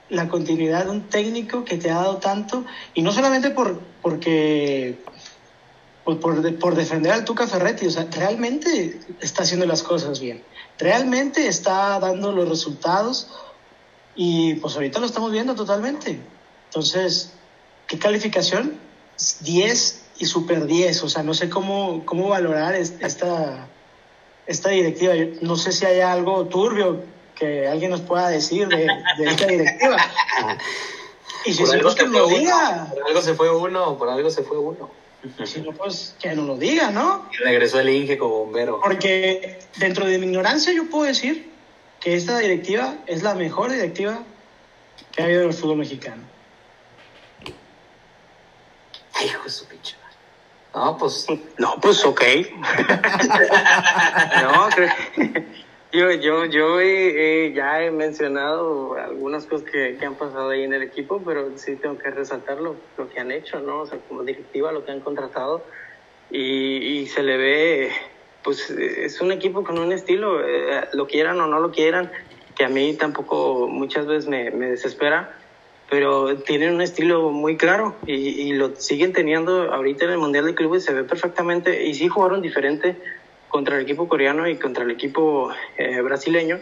[0.09, 4.99] la continuidad de un técnico que te ha dado tanto, y no solamente por, porque,
[6.03, 10.43] por, por, por defender al Tuca Ferretti, o sea, realmente está haciendo las cosas bien,
[10.77, 13.31] realmente está dando los resultados,
[14.15, 16.19] y pues ahorita lo estamos viendo totalmente.
[16.65, 17.31] Entonces,
[17.87, 18.77] ¿qué calificación?
[19.39, 23.67] 10 y super 10, o sea, no sé cómo, cómo valorar esta,
[24.47, 25.13] esta directiva.
[25.41, 27.03] No sé si hay algo turbio
[27.35, 29.97] que alguien nos pueda decir de, de esta directiva.
[31.45, 32.87] Y si por pues que lo diga.
[32.89, 34.89] por algo se fue uno, por algo se fue uno.
[35.43, 37.27] Si no, pues que nos lo diga, ¿no?
[37.31, 38.79] Y regresó el Inge como bombero.
[38.81, 41.51] Porque dentro de mi ignorancia yo puedo decir
[41.99, 44.23] que esta directiva es la mejor directiva
[45.11, 46.23] que ha habido en el fútbol mexicano.
[49.23, 49.95] Hijo de su pinche.
[50.75, 51.25] No, pues.
[51.57, 52.21] No, pues ok.
[54.43, 54.89] no, creo
[55.93, 60.73] yo, yo, yo he- ya he mencionado algunas cosas que, que han pasado ahí en
[60.73, 63.81] el equipo, pero sí tengo que resaltar lo, lo que han hecho, ¿no?
[63.81, 65.63] O sea, como directiva, lo que han contratado.
[66.29, 67.91] Y, y se le ve,
[68.43, 72.11] pues es un equipo con un estilo, eh, lo quieran o no lo quieran,
[72.57, 75.33] que a mí tampoco muchas veces me, me desespera,
[75.89, 80.45] pero tienen un estilo muy claro y, y lo siguen teniendo ahorita en el Mundial
[80.45, 81.85] de Clubes, se ve perfectamente.
[81.85, 82.97] Y sí jugaron diferente
[83.49, 86.59] contra el equipo coreano y contra el equipo eh, brasileño,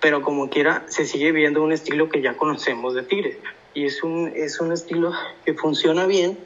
[0.00, 3.38] pero como quiera se sigue viendo un estilo que ya conocemos de Tigres
[3.72, 5.12] y es un, es un estilo
[5.44, 6.38] que funciona bien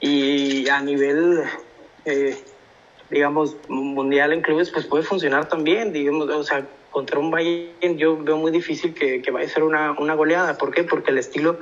[0.00, 1.42] y a nivel,
[2.04, 2.36] eh,
[3.10, 8.16] digamos, mundial en clubes, pues puede funcionar también, digamos, o sea, contra un Bayern yo
[8.22, 10.56] veo muy difícil que, que vaya a ser una, una goleada.
[10.56, 10.84] ¿Por qué?
[10.84, 11.58] Porque el estilo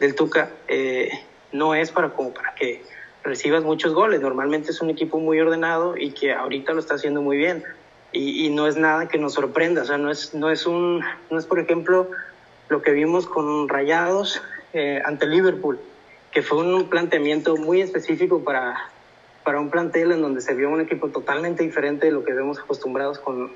[0.00, 1.08] del Tuca eh,
[1.52, 2.82] no es para, como para que
[3.22, 4.20] recibas muchos goles.
[4.20, 7.62] Normalmente es un equipo muy ordenado y que ahorita lo está haciendo muy bien.
[8.10, 9.82] Y, y no es nada que nos sorprenda.
[9.82, 12.10] O sea, no es, no es, un, no es por ejemplo,
[12.68, 14.42] lo que vimos con Rayados
[14.72, 15.78] eh, ante Liverpool,
[16.32, 18.90] que fue un planteamiento muy específico para,
[19.44, 22.58] para un plantel en donde se vio un equipo totalmente diferente de lo que vemos
[22.58, 23.52] acostumbrados con,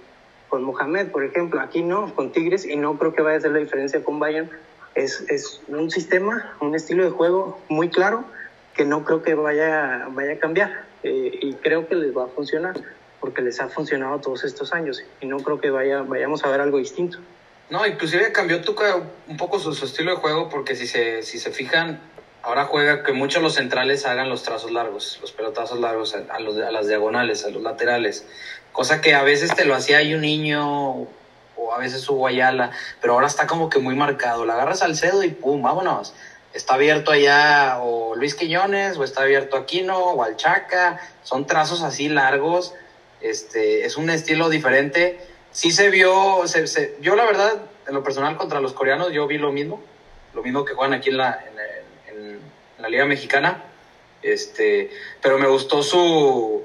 [0.49, 1.61] con Mohamed, por ejemplo.
[1.61, 4.51] Aquí no, con Tigres, y no creo que vaya a ser la diferencia con Bayern.
[4.95, 8.25] Es, es un sistema, un estilo de juego muy claro
[8.75, 10.85] que no creo que vaya, vaya a cambiar.
[11.03, 12.75] Eh, y creo que les va a funcionar,
[13.21, 15.03] porque les ha funcionado todos estos años.
[15.21, 17.19] Y no creo que vaya, vayamos a ver algo distinto.
[17.69, 21.39] No, inclusive cambió Tuca un poco su, su estilo de juego porque si se, si
[21.39, 22.01] se fijan,
[22.43, 26.39] ahora juega que muchos los centrales hagan los trazos largos, los pelotazos largos a, a
[26.39, 28.27] los, a las diagonales, a los laterales.
[28.77, 30.93] Cosa que a veces te lo hacía ahí un niño
[31.57, 34.45] o a veces su Guayala, pero ahora está como que muy marcado.
[34.45, 36.13] La agarras al cedo y pum, vámonos.
[36.53, 41.01] Está abierto allá o Luis Quiñones, o está abierto Aquino, o Alchaca.
[41.23, 42.75] Son trazos así largos.
[43.23, 45.21] Este, es un estilo diferente.
[45.53, 47.55] Sí se vio, se, se- yo la verdad,
[47.89, 49.81] en lo personal contra los coreanos, yo vi lo mismo.
[50.35, 51.43] Lo mismo que juegan aquí en la,
[52.11, 52.41] en
[52.79, 53.63] la Liga Mexicana.
[54.23, 54.91] Este,
[55.23, 56.63] pero me gustó su,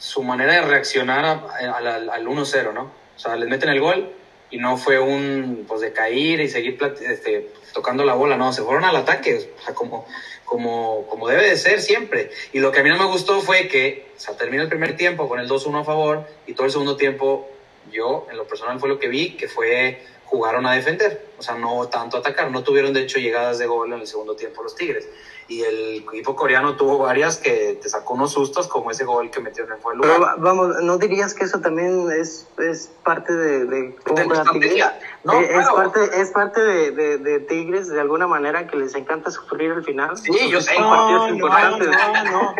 [0.00, 2.90] su manera de reaccionar al, al 1-0, ¿no?
[3.14, 4.10] O sea, les meten el gol
[4.50, 8.62] y no fue un, pues, de caer y seguir este, tocando la bola, no, se
[8.62, 10.06] fueron al ataque, o sea, como,
[10.46, 12.30] como, como debe de ser siempre.
[12.52, 14.96] Y lo que a mí no me gustó fue que, o sea, termina el primer
[14.96, 17.50] tiempo con el 2-1 a favor y todo el segundo tiempo,
[17.92, 21.56] yo, en lo personal, fue lo que vi, que fue jugaron a defender, o sea,
[21.56, 24.76] no tanto atacar, no tuvieron de hecho llegadas de gol en el segundo tiempo los
[24.76, 25.08] Tigres.
[25.48, 29.40] Y el equipo coreano tuvo varias que te sacó unos sustos, como ese gol que
[29.40, 30.16] metieron en fue lugar.
[30.16, 34.84] Pero vamos, ¿no dirías que eso también es, es parte de, de cómo Tigres?
[35.24, 38.94] No, eh, es, parte, es parte de, de, de, Tigres, de alguna manera, que les
[38.94, 40.16] encanta sufrir al final.
[40.16, 40.78] Sí, yo sé.
[40.78, 42.54] No, no, no, no.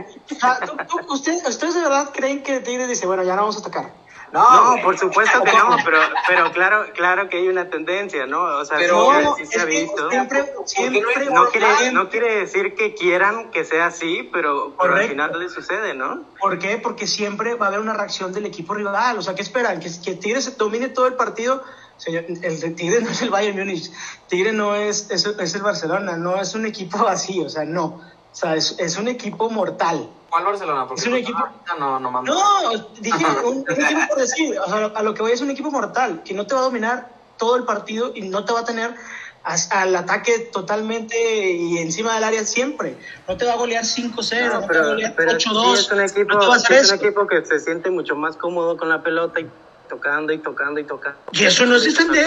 [1.14, 3.92] ¿Ustedes, ¿Ustedes de verdad creen que Tigres dice, bueno, ya no vamos a atacar?
[4.32, 8.42] No, por supuesto que no, pero, pero claro, claro que hay una tendencia, ¿no?
[8.42, 10.08] O sea, pero, sí, se ha visto.
[10.10, 15.38] Siempre, siempre no, quiere, no quiere decir que quieran que sea así, pero, al final
[15.38, 16.22] le sucede, ¿no?
[16.40, 16.78] ¿Por qué?
[16.78, 19.18] Porque siempre va a haber una reacción del equipo rival.
[19.18, 19.80] O sea, ¿qué esperan?
[19.80, 21.62] ¿Que, que Tigres domine todo el partido?
[21.96, 23.90] Señor, el Tigre no es el Bayern Múnich,
[24.28, 27.84] Tigre no es, es, es el Barcelona, no es un equipo así, o sea, no.
[28.32, 30.08] O sea, es, es un equipo mortal.
[30.30, 30.86] ¿Cuál Barcelona?
[30.86, 31.38] Porque es un equipo.
[31.78, 34.58] No, no, no, no dije un, equipo por decir.
[34.58, 36.64] O sea, a lo que voy es un equipo mortal, que no te va a
[36.64, 38.94] dominar todo el partido y no te va a tener
[39.42, 42.96] al ataque totalmente y encima del área siempre.
[43.26, 44.12] No te va a golear 5-0,
[44.52, 45.74] no, te va a golear 8-2.
[45.74, 49.02] es un, equipo, no es un equipo que se siente mucho más cómodo con la
[49.02, 49.48] pelota y
[49.88, 51.18] tocando y tocando y tocando.
[51.32, 52.26] Y eso no es defender,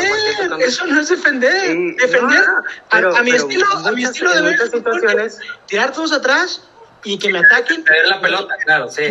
[0.60, 1.96] eso no es defender.
[1.96, 2.46] defender
[2.90, 6.68] a, mi estilo, a mi estilo de ver, situaciones, tirar todos atrás
[7.04, 7.84] y que me ataquen.
[8.06, 9.02] la pelota, claro, sí,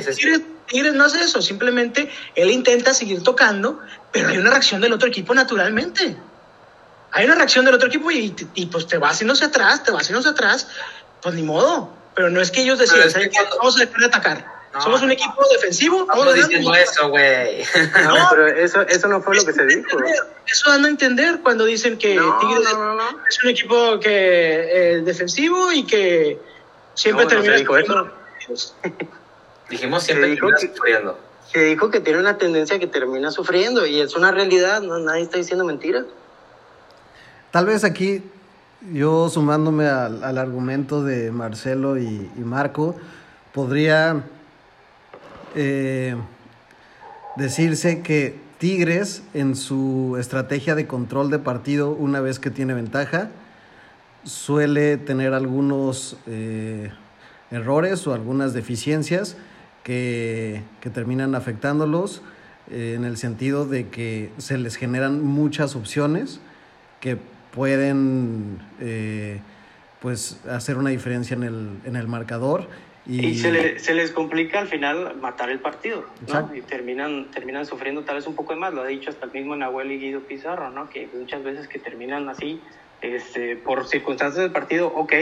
[0.67, 5.09] Tigres, no hace eso, simplemente él intenta seguir tocando, pero hay una reacción del otro
[5.09, 6.17] equipo naturalmente.
[7.11, 9.93] Hay una reacción del otro equipo y, y pues te va haciendo hacia atrás, te
[9.93, 10.69] va hacia atrás,
[11.21, 11.93] pues ni modo.
[12.15, 13.01] Pero no es que ellos decían,
[13.59, 14.53] vamos a dejar de atacar.
[14.81, 16.03] Somos un equipo defensivo.
[16.03, 17.63] Estamos diciendo eso, güey.
[18.05, 19.99] No, pero eso, eso no fue lo que se dijo.
[20.47, 22.69] Eso dando a entender cuando dicen que Tigres
[23.29, 26.39] es un equipo que eh, defensivo y que
[26.95, 27.57] Siempre termina.
[27.57, 28.11] dijo eso.
[29.71, 31.19] Dijimos siempre dijo que, sufriendo.
[31.51, 35.23] Se dijo que tiene una tendencia que termina sufriendo y es una realidad, no, nadie
[35.23, 36.05] está diciendo mentiras.
[37.51, 38.23] Tal vez aquí,
[38.93, 42.97] yo sumándome al, al argumento de Marcelo y, y Marco,
[43.53, 44.23] podría
[45.55, 46.17] eh,
[47.37, 53.31] decirse que Tigres en su estrategia de control de partido, una vez que tiene ventaja,
[54.25, 56.91] suele tener algunos eh,
[57.51, 59.37] errores o algunas deficiencias
[59.83, 62.23] que, terminan afectándolos
[62.71, 66.41] eh, en el sentido de que se les generan muchas opciones
[67.01, 67.19] que
[67.53, 69.41] pueden eh,
[70.01, 72.69] pues hacer una diferencia en el, en el marcador.
[73.05, 76.55] Y, se, se, les complica al final matar el partido, ¿no?
[76.55, 79.33] Y terminan, terminan sufriendo tal vez un poco de más, lo ha dicho hasta el
[79.33, 80.89] mismo Nahuel y Guido Pizarro, ¿no?
[80.89, 82.61] Que muchas veces que terminan así
[83.03, 85.13] este, por circunstancias del partido, ok,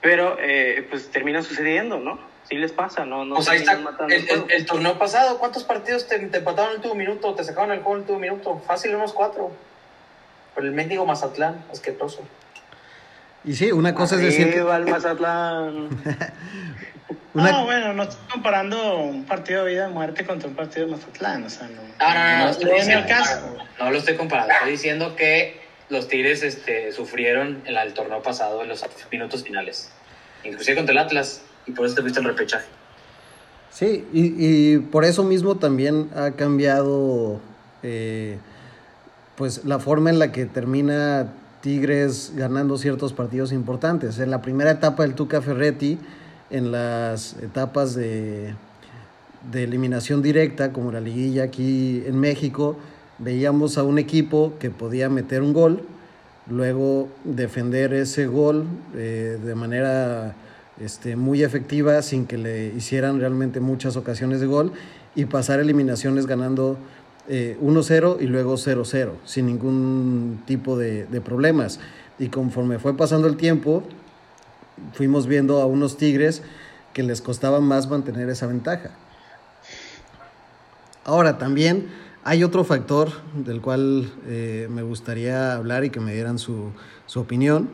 [0.00, 2.18] pero eh, pues termina sucediendo, ¿no?
[2.48, 3.24] Sí les pasa, ¿no?
[3.24, 6.94] no pues ahí está, el, torneo pasado, ¿cuántos partidos te, te empataron en el último
[6.94, 7.34] minuto?
[7.34, 8.62] ¿Te sacaron el juego en el último minuto?
[8.66, 9.52] Fácil, unos cuatro.
[10.54, 12.22] Por el mendigo Mazatlán, asqueroso.
[13.44, 14.52] Y sí, una cosa es decir.
[14.52, 14.58] Que...
[14.58, 15.88] el Mazatlán.
[17.32, 20.92] No, bueno, no estoy comparando un partido de vida y muerte contra un partido de
[20.92, 21.82] Mazatlán, o sea, no.
[21.82, 23.06] No, no, no, no, estoy diciendo,
[23.78, 25.60] no, lo estoy comparando, estoy diciendo que
[25.90, 29.90] los Tigres este, sufrieron en el torneo pasado en los minutos finales,
[30.44, 32.66] inclusive contra el Atlas, y por eso te fuiste el repechaje.
[33.70, 37.40] Sí, y, por eso mismo también ha cambiado
[37.82, 38.38] eh,
[39.36, 44.18] pues la forma en la que termina Tigres ganando ciertos partidos importantes.
[44.18, 45.98] En la primera etapa del Tuca Ferretti,
[46.50, 48.54] en las etapas de,
[49.52, 52.76] de eliminación directa, como la liguilla aquí en México,
[53.20, 55.82] veíamos a un equipo que podía meter un gol,
[56.48, 60.34] luego defender ese gol eh, de manera
[60.80, 64.72] este, muy efectiva sin que le hicieran realmente muchas ocasiones de gol
[65.14, 66.78] y pasar eliminaciones ganando
[67.28, 71.78] 1-0 eh, y luego 0-0 sin ningún tipo de, de problemas.
[72.18, 73.82] Y conforme fue pasando el tiempo,
[74.94, 76.42] fuimos viendo a unos Tigres
[76.92, 78.90] que les costaba más mantener esa ventaja.
[81.04, 81.88] Ahora también
[82.24, 86.70] hay otro factor del cual eh, me gustaría hablar y que me dieran su,
[87.14, 87.70] opinión,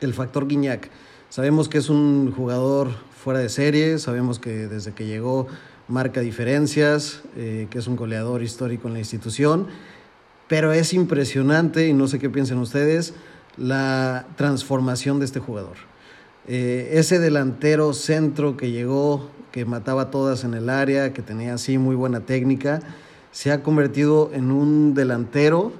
[0.00, 0.90] el factor Guiñac.
[1.28, 2.90] Sabemos que es un jugador
[3.22, 5.48] fuera de serie, sabemos que desde que llegó
[5.88, 9.66] marca diferencias, eh, que es un goleador histórico en la institución,
[10.48, 13.14] pero es impresionante, y no sé qué piensen ustedes,
[13.56, 15.76] la transformación de este jugador.
[16.46, 21.78] Eh, ese delantero centro que llegó, que mataba todas en el área, que tenía así
[21.78, 22.80] muy buena técnica,
[23.32, 25.72] se ha convertido en un delantero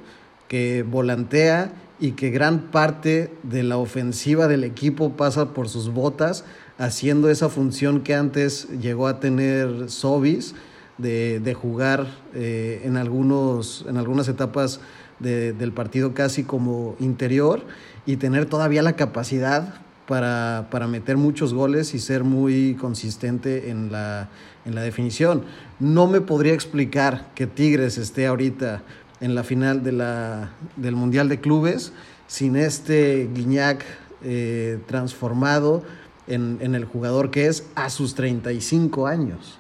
[0.49, 6.45] que volantea y que gran parte de la ofensiva del equipo pasa por sus botas,
[6.79, 10.55] haciendo esa función que antes llegó a tener Sobis,
[10.99, 14.81] de, jugar eh, en, algunos, en algunas etapas
[15.19, 17.63] del partido casi como interior
[18.07, 19.75] y tener todavía la capacidad
[20.07, 24.29] para, para meter muchos goles y ser muy consistente en la,
[24.65, 25.45] en la definición.
[25.79, 28.83] No me podría explicar que Tigres esté ahorita
[29.21, 31.93] en la final de la, del Mundial de Clubes
[32.27, 33.85] sin este Guiñac
[34.25, 35.85] eh, transformado
[36.27, 39.59] en, en, el jugador que es a sus 35 años.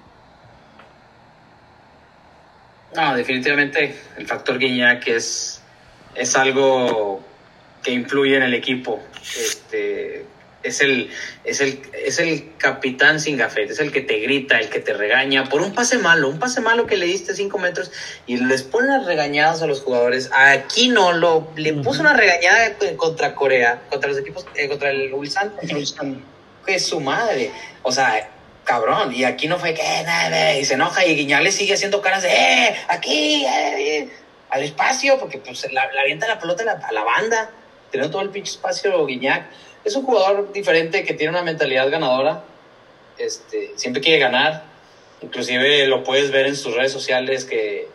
[2.94, 5.62] No, definitivamente el factor Guiñac es,
[6.14, 7.22] es algo
[7.82, 9.00] que influye en el equipo.
[9.22, 10.24] Este,
[10.62, 11.10] es el,
[11.44, 14.92] es el, es el capitán sin gafete, es el que te grita, el que te
[14.92, 17.90] regaña por un pase malo, un pase malo que le diste cinco metros
[18.26, 20.30] y les pone unas regañadas a los jugadores.
[20.32, 25.12] Aquí no, lo, le puso una regañada contra Corea, contra los equipos, eh, contra el
[25.12, 25.52] Ulsan.
[26.64, 27.50] Que es su madre.
[27.82, 28.30] O sea,
[28.64, 29.12] cabrón.
[29.14, 32.30] Y aquí no fue que, nada, y se enoja y Guiñales sigue haciendo caras de,
[32.30, 34.08] eh, aquí, eh,
[34.50, 37.50] al espacio, porque pues la, la avienta la pelota a la, a la banda,
[37.90, 39.44] teniendo todo el pinche espacio Guiñac
[39.84, 42.44] es un jugador diferente que tiene una mentalidad ganadora.
[43.18, 44.64] Este, siempre quiere ganar.
[45.22, 47.88] Inclusive lo puedes ver en sus redes sociales que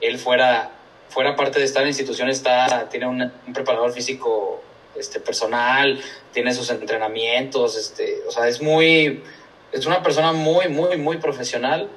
[0.00, 0.70] él fuera,
[1.08, 4.62] fuera parte de estar en institución, está, tiene un, un preparador físico
[4.96, 6.00] este, personal,
[6.32, 9.22] tiene sus entrenamientos, este, o sea, es muy,
[9.70, 11.88] es una persona muy, muy, muy profesional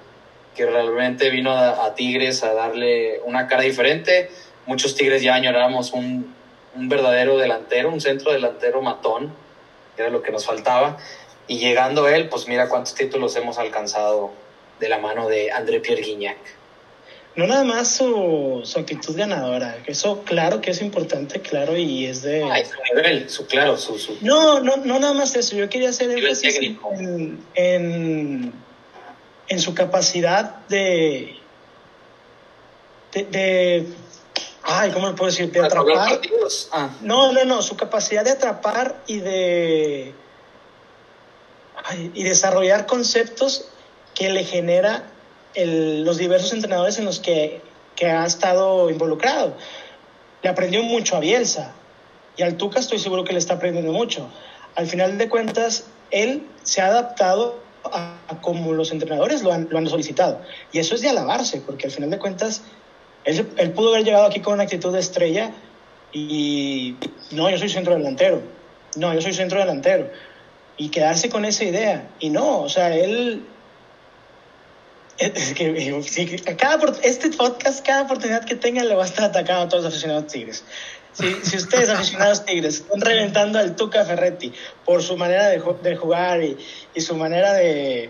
[0.56, 4.30] que realmente vino a, a Tigres a darle una cara diferente.
[4.68, 6.35] Muchos Tigres ya añoramos un,
[6.76, 9.34] un verdadero delantero, un centro delantero matón,
[9.96, 10.98] que era lo que nos faltaba.
[11.48, 14.32] Y llegando él, pues mira cuántos títulos hemos alcanzado
[14.80, 16.38] de la mano de André Pierre Guignac.
[17.36, 22.22] No nada más su, su actitud ganadora, eso claro que es importante, claro, y es
[22.22, 22.44] de...
[22.50, 24.00] Ay, su nivel, su claro, su...
[24.00, 24.18] su...
[24.22, 28.54] No, no, no nada más eso, yo quería hacer énfasis en, en,
[29.50, 31.36] en, su capacidad de,
[33.12, 33.86] de, de
[34.68, 35.52] Ay, ¿cómo lo puedo decir?
[35.52, 36.20] De atrapar.
[36.72, 36.90] Ah.
[37.02, 37.62] No, no, no.
[37.62, 40.16] Su capacidad de atrapar y de.
[41.84, 43.70] Ay, y desarrollar conceptos
[44.16, 45.04] que le genera
[45.54, 47.62] el, los diversos entrenadores en los que,
[47.96, 49.56] que, ha estado involucrado.
[50.42, 51.74] Le aprendió mucho a Bielsa.
[52.36, 54.28] Y al Tuca estoy seguro que le está aprendiendo mucho.
[54.74, 59.68] Al final de cuentas, él se ha adaptado a, a como los entrenadores lo han,
[59.70, 60.42] lo han solicitado.
[60.72, 62.64] Y eso es de alabarse, porque al final de cuentas
[63.26, 65.52] él, él, pudo haber llegado aquí con una actitud de estrella
[66.16, 66.96] y
[67.32, 68.42] no, yo soy centro delantero.
[68.96, 70.10] No, yo soy centro delantero.
[70.78, 72.08] Y quedarse con esa idea.
[72.20, 73.46] Y no, o sea, él.
[75.18, 79.70] Es que, cada, este podcast, cada oportunidad que tenga, le va a estar atacando a
[79.70, 80.66] todos los aficionados tigres.
[81.14, 84.52] Si, si ustedes, aficionados tigres, están reventando al Tuca Ferretti
[84.84, 86.58] por su manera de, de jugar y,
[86.94, 88.10] y su manera de,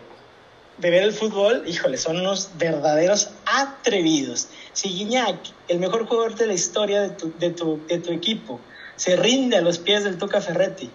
[0.78, 4.50] de ver el fútbol, híjole, son unos verdaderos atrevidos.
[4.74, 8.60] Si Guiñac, el mejor jugador de la historia de tu, de tu, de tu equipo,
[8.96, 10.90] se rinde a los pies del Tuca Ferretti,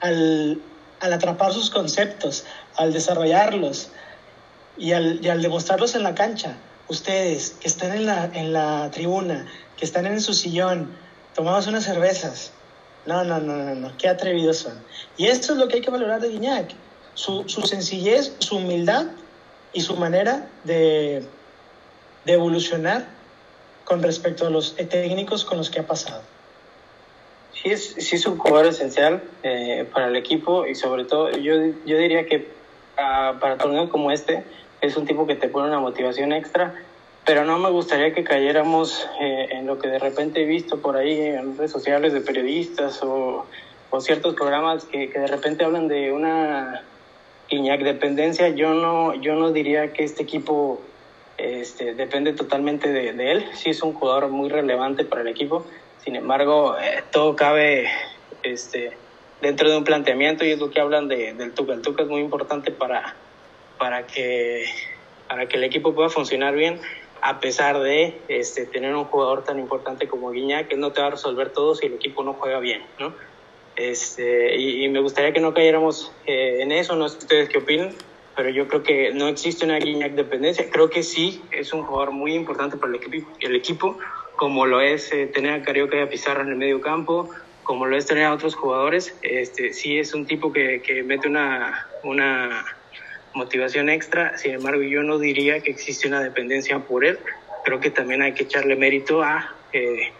[0.00, 0.60] al,
[1.00, 2.44] al atrapar sus conceptos,
[2.76, 3.90] al desarrollarlos
[4.78, 6.56] y al, y al, demostrarlos en la cancha,
[6.88, 9.46] ustedes que están en la, en la tribuna,
[9.76, 10.90] que están en su sillón,
[11.34, 12.52] tomamos unas cervezas.
[13.06, 14.82] No, no, no, no, no, qué atrevidos son.
[15.16, 16.74] Y esto es lo que hay que valorar de Guiñac
[17.18, 19.06] su, su sencillez, su humildad
[19.72, 21.24] y su manera de,
[22.24, 23.06] de evolucionar
[23.84, 26.22] con respecto a los técnicos con los que ha pasado.
[27.52, 31.54] Sí es, sí es un jugador esencial eh, para el equipo y sobre todo yo,
[31.84, 32.36] yo diría que
[32.96, 34.44] uh, para torneos como este
[34.80, 36.72] es un tipo que te pone una motivación extra,
[37.26, 40.96] pero no me gustaría que cayéramos eh, en lo que de repente he visto por
[40.96, 43.44] ahí en redes sociales de periodistas o,
[43.90, 46.84] o ciertos programas que, que de repente hablan de una
[47.50, 50.82] Iñak dependencia, yo no, yo no diría que este equipo
[51.38, 53.46] este, depende totalmente de, él.
[53.54, 55.64] Sí es un jugador muy relevante para el equipo.
[56.04, 57.88] Sin embargo, eh, todo cabe
[58.42, 58.92] este,
[59.40, 61.72] dentro de un planteamiento y es lo que hablan de, del Tuca.
[61.72, 63.14] El Tuca es muy importante para,
[63.78, 64.66] para, que,
[65.26, 66.80] para que el equipo pueda funcionar bien,
[67.22, 71.06] a pesar de este, tener un jugador tan importante como Guiñac, que no te va
[71.06, 73.14] a resolver todo si el equipo no juega bien, ¿no?
[73.78, 77.58] Este, y, y, me gustaría que no cayéramos eh, en eso, no sé ustedes qué
[77.58, 77.94] opinan,
[78.34, 80.68] pero yo creo que no existe una Guiñac dependencia.
[80.68, 83.96] Creo que sí es un jugador muy importante para el equipo, el equipo
[84.34, 87.30] como lo es eh, tener a Carioca y a Pizarro en el medio campo,
[87.62, 89.16] como lo es tener a otros jugadores.
[89.22, 92.64] Este, sí es un tipo que, que mete una, una
[93.34, 97.20] motivación extra, sin embargo yo no diría que existe una dependencia por él.
[97.64, 99.54] Creo que también hay que echarle mérito a...
[99.72, 100.12] Eh,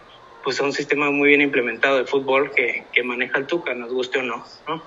[0.48, 3.92] pues a un sistema muy bien implementado de fútbol que, que maneja el Tuca, nos
[3.92, 4.46] guste o no.
[4.66, 4.82] ¿no?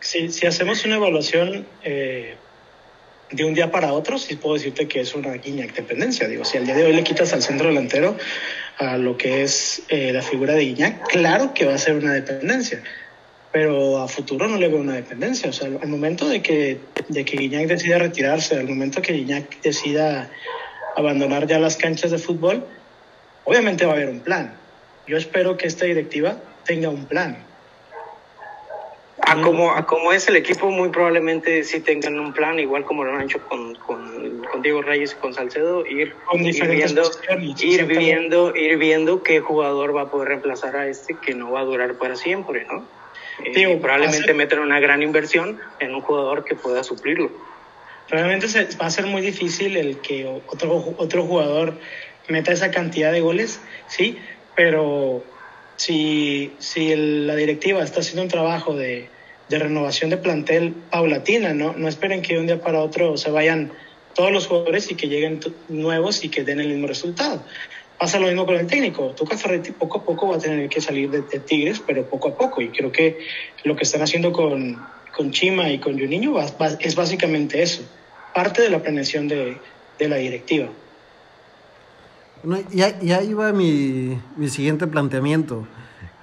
[0.00, 2.34] Si, si hacemos una evaluación eh,
[3.30, 6.26] de un día para otro, sí puedo decirte que es una guiña dependencia.
[6.26, 8.16] Digo, si al día de hoy le quitas al centro delantero,
[8.78, 12.12] a lo que es eh, la figura de Guiñac, claro que va a ser una
[12.12, 12.82] dependencia,
[13.52, 15.50] pero a futuro no le veo una dependencia.
[15.50, 19.60] O sea, al momento de que, de que Guiñac decida retirarse, al momento que Guiñac
[19.62, 20.28] decida
[20.96, 22.66] abandonar ya las canchas de fútbol,
[23.50, 24.54] obviamente va a haber un plan.
[25.08, 27.50] Yo espero que esta directiva tenga un plan
[29.22, 33.04] a como, a como es el equipo, muy probablemente sí tengan un plan, igual como
[33.04, 37.02] lo han hecho con, con, con Diego Reyes y con Salcedo, ir, ir, viendo,
[37.60, 41.60] ir, viendo, ir viendo qué jugador va a poder reemplazar a este que no va
[41.60, 42.84] a durar para siempre, ¿no?
[43.44, 47.30] Eh, probablemente meter una gran inversión en un jugador que pueda suplirlo.
[48.08, 48.46] Realmente
[48.80, 51.74] va a ser muy difícil el que otro, otro jugador
[52.30, 54.18] meta esa cantidad de goles, sí,
[54.56, 55.24] pero
[55.76, 59.08] si, si la directiva está haciendo un trabajo de,
[59.48, 61.72] de, renovación de plantel paulatina, ¿no?
[61.72, 63.72] No esperen que de un día para otro se vayan
[64.14, 67.42] todos los jugadores y que lleguen nuevos y que den el mismo resultado.
[67.98, 69.10] Pasa lo mismo con el técnico.
[69.10, 72.34] Tuca Ferretti poco a poco va a tener que salir de, Tigres, pero poco a
[72.36, 72.62] poco.
[72.62, 73.18] Y creo que
[73.64, 74.82] lo que están haciendo con,
[75.14, 76.34] con Chima y con Juninho
[76.80, 77.82] es básicamente eso.
[78.34, 79.58] Parte de la planeación de,
[79.98, 80.68] de la directiva.
[82.42, 85.66] Bueno, ya, ya iba mi, mi siguiente planteamiento.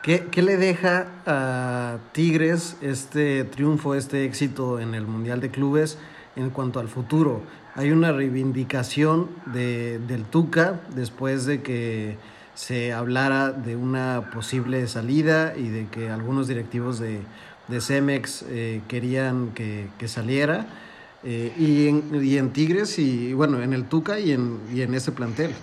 [0.01, 5.99] ¿Qué, ¿Qué, le deja a Tigres este triunfo, este éxito en el Mundial de Clubes
[6.35, 7.43] en cuanto al futuro?
[7.75, 12.17] Hay una reivindicación de, del Tuca después de que
[12.55, 17.19] se hablara de una posible salida y de que algunos directivos de,
[17.67, 20.65] de Cemex eh, querían que, que saliera.
[21.23, 24.95] Eh, y, en, y en Tigres y bueno, en el Tuca y en, y en
[24.95, 25.53] ese plantel.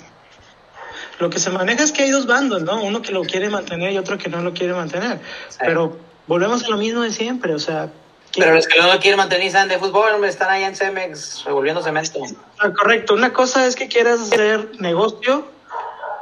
[1.19, 2.83] Lo que se maneja es que hay dos bandos, ¿no?
[2.83, 5.21] Uno que lo quiere mantener y otro que no lo quiere mantener.
[5.59, 5.97] Pero
[6.27, 7.91] volvemos a lo mismo de siempre, o sea...
[8.37, 11.83] Pero los que no lo quieren mantener saben de fútbol, están ahí en Cemex revolviendo
[11.83, 12.21] cemento.
[12.59, 15.47] Ah, correcto, una cosa es que quieras hacer negocio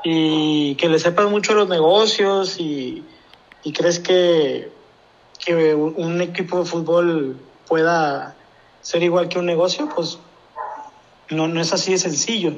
[0.05, 3.03] y que le sepas mucho los negocios y,
[3.63, 4.71] y crees que,
[5.43, 8.35] que un equipo de fútbol pueda
[8.83, 10.19] ser igual que un negocio, pues
[11.31, 12.53] no, no es así de sencillo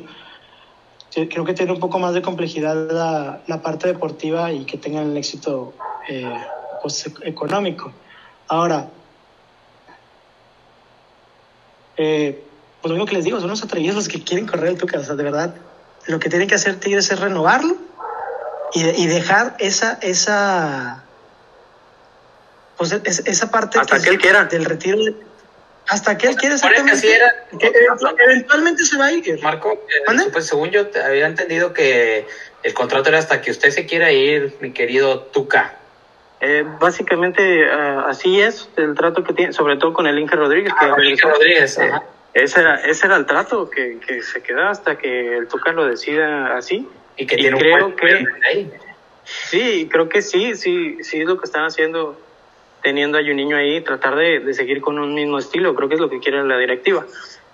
[1.15, 5.11] creo que tiene un poco más de complejidad la, la parte deportiva y que tengan
[5.11, 5.73] el éxito
[6.09, 6.29] eh,
[6.83, 7.93] pues, económico.
[8.49, 8.89] Ahora,
[11.97, 12.45] eh,
[12.81, 14.99] pues lo mismo que les digo, son unos atrevidos los que quieren correr el Tuca,
[14.99, 15.55] o sea, de verdad,
[16.07, 17.77] lo que tienen que hacer Tigres es renovarlo
[18.75, 21.05] y, y dejar esa, esa,
[22.77, 24.45] pues esa parte Hasta que, él quiera.
[24.45, 25.15] del retiro de,
[25.89, 27.07] hasta que él quiere exactamente.
[27.59, 27.73] Que
[28.25, 29.43] eventualmente se va a ir.
[29.43, 32.27] Marco, eh, pues según yo te había entendido que
[32.63, 35.77] el contrato era hasta que usted se quiera ir, mi querido Tuca.
[36.41, 40.73] Eh, básicamente uh, así es el trato que tiene, sobre todo con el Inge Rodríguez.
[40.77, 41.91] Ah, el Inge Rodríguez, eh,
[42.35, 45.87] ese, era, ese era el trato que, que se queda hasta que el Tuca lo
[45.87, 46.89] decida así.
[47.17, 48.73] Y que y tiene creo un que ahí.
[49.25, 52.21] Sí, creo que sí, sí, sí es lo que están haciendo
[52.85, 55.95] teniendo a un niño ahí, tratar de, de, seguir con un mismo estilo, creo que
[55.95, 57.07] es lo que quiere la directiva.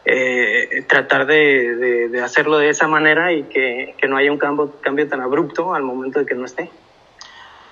[0.05, 4.39] Eh, tratar de, de, de, hacerlo de esa manera y que, que, no haya un
[4.39, 6.69] cambio, cambio tan abrupto al momento de que no esté.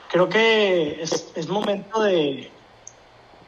[0.08, 2.48] Creo que es, es momento de...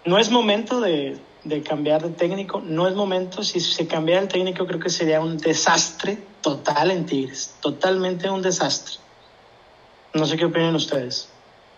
[0.05, 4.29] No es momento de, de cambiar de técnico, no es momento, si se cambiara el
[4.29, 8.97] técnico creo que sería un desastre total en Tigres, totalmente un desastre.
[10.15, 11.29] No sé qué opinan ustedes.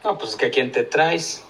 [0.02, 1.44] No, pues es que a quién te traes.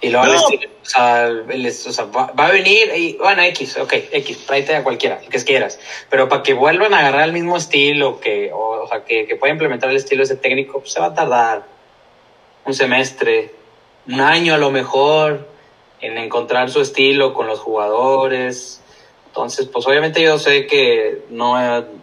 [0.00, 0.40] Y luego no.
[0.40, 0.50] o
[0.82, 4.84] sea, les, o sea va, va, a venir, y, bueno, X, ok, X, tráete a
[4.84, 5.78] cualquiera, el que quieras.
[6.10, 9.36] Pero para que vuelvan a agarrar el mismo estilo, que, o, o sea, que, que
[9.36, 11.64] pueda implementar el estilo ese técnico, pues se va a tardar
[12.64, 13.54] un semestre,
[14.06, 15.48] un año a lo mejor,
[16.00, 18.82] en encontrar su estilo con los jugadores.
[19.26, 21.56] Entonces, pues obviamente yo sé que no,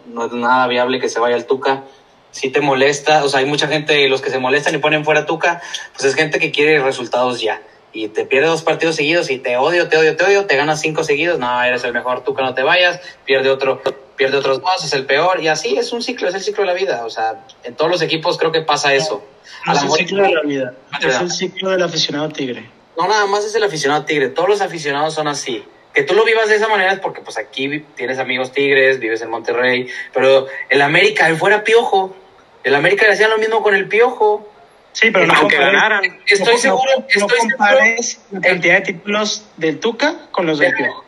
[0.06, 1.84] no es nada viable que se vaya al Tuca
[2.32, 5.26] si te molesta, o sea, hay mucha gente, los que se molestan y ponen fuera
[5.26, 5.62] Tuca,
[5.92, 7.62] pues es gente que quiere resultados ya.
[7.92, 10.80] Y te pierde dos partidos seguidos y te odio, te odio, te odio, te ganas
[10.80, 13.82] cinco seguidos, no, eres el mejor, Tuca, no te vayas, pierde otro,
[14.16, 16.68] pierde otros dos, es el peor, y así es un ciclo, es el ciclo de
[16.68, 19.22] la vida, o sea, en todos los equipos creo que pasa eso.
[19.66, 22.68] No, es el ciclo de la vida, es el ciclo del aficionado tigre.
[22.96, 25.64] No, nada más es el aficionado tigre, todos los aficionados son así
[25.94, 29.20] que tú lo vivas de esa manera es porque pues aquí tienes amigos tigres, vives
[29.20, 32.16] en Monterrey, pero el América, él fuera piojo,
[32.64, 34.48] el América le hacía lo mismo con el Piojo.
[34.92, 36.20] Sí, pero no aunque ganaran.
[36.26, 36.90] Estoy no, seguro.
[36.98, 41.04] No, estoy no compares seguro, la cantidad de títulos del Tuca con los del Piojo.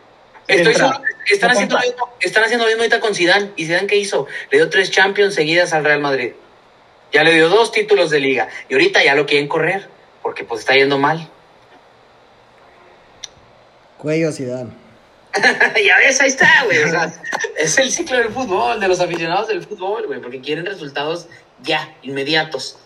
[0.47, 3.51] Estoy seguro, están, haciendo mismo, están haciendo lo mismo ahorita con Zidane.
[3.57, 4.27] ¿Y Zidane qué hizo?
[4.51, 6.33] Le dio tres Champions seguidas al Real Madrid.
[7.13, 8.49] Ya le dio dos títulos de liga.
[8.69, 9.89] Y ahorita ya lo quieren correr.
[10.23, 11.29] Porque pues está yendo mal.
[13.99, 14.71] Cuello Zidane.
[15.87, 16.79] ya ves, ahí está, güey.
[16.85, 17.13] O sea,
[17.57, 21.29] es el ciclo del fútbol, de los aficionados del fútbol, güey, porque quieren resultados
[21.63, 22.79] ya, inmediatos.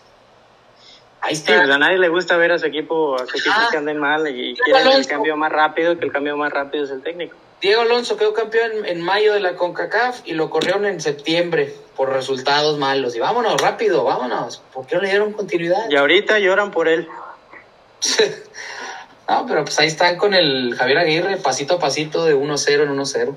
[1.21, 1.57] Ahí Sí, está.
[1.63, 3.67] pues a nadie le gusta ver a su equipo, a su equipo Ah.
[3.71, 6.91] que anden mal y quieren el cambio más rápido, que el cambio más rápido es
[6.91, 7.35] el técnico.
[7.61, 11.73] Diego Alonso quedó campeón en, en mayo de la CONCACAF y lo corrieron en septiembre
[11.97, 13.15] por resultados malos.
[13.17, 14.61] Y vámonos, rápido, vámonos.
[14.73, 15.89] ¿Por qué no le dieron continuidad?
[15.89, 17.05] Y ahorita lloran por él.
[19.27, 22.89] no, pero pues ahí están con el Javier Aguirre, pasito a pasito de 1-0 en
[22.97, 23.35] 1-0.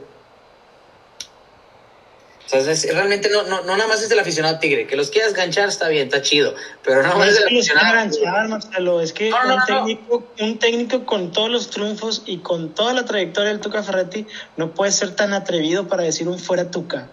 [2.52, 4.86] Realmente no, no, no nada más es del aficionado tigre.
[4.86, 6.54] Que los quieras ganchar está bien, está chido.
[6.84, 7.94] Pero no, No más es del aficionado.
[7.94, 12.38] ganchar, Marcelo, es que No, no, un, técnico, un técnico con todos los triunfos y
[12.38, 14.26] con toda la trayectoria del Tuca Ferretti
[14.56, 17.08] no puede ser tan atrevido para decir un fuera Tuca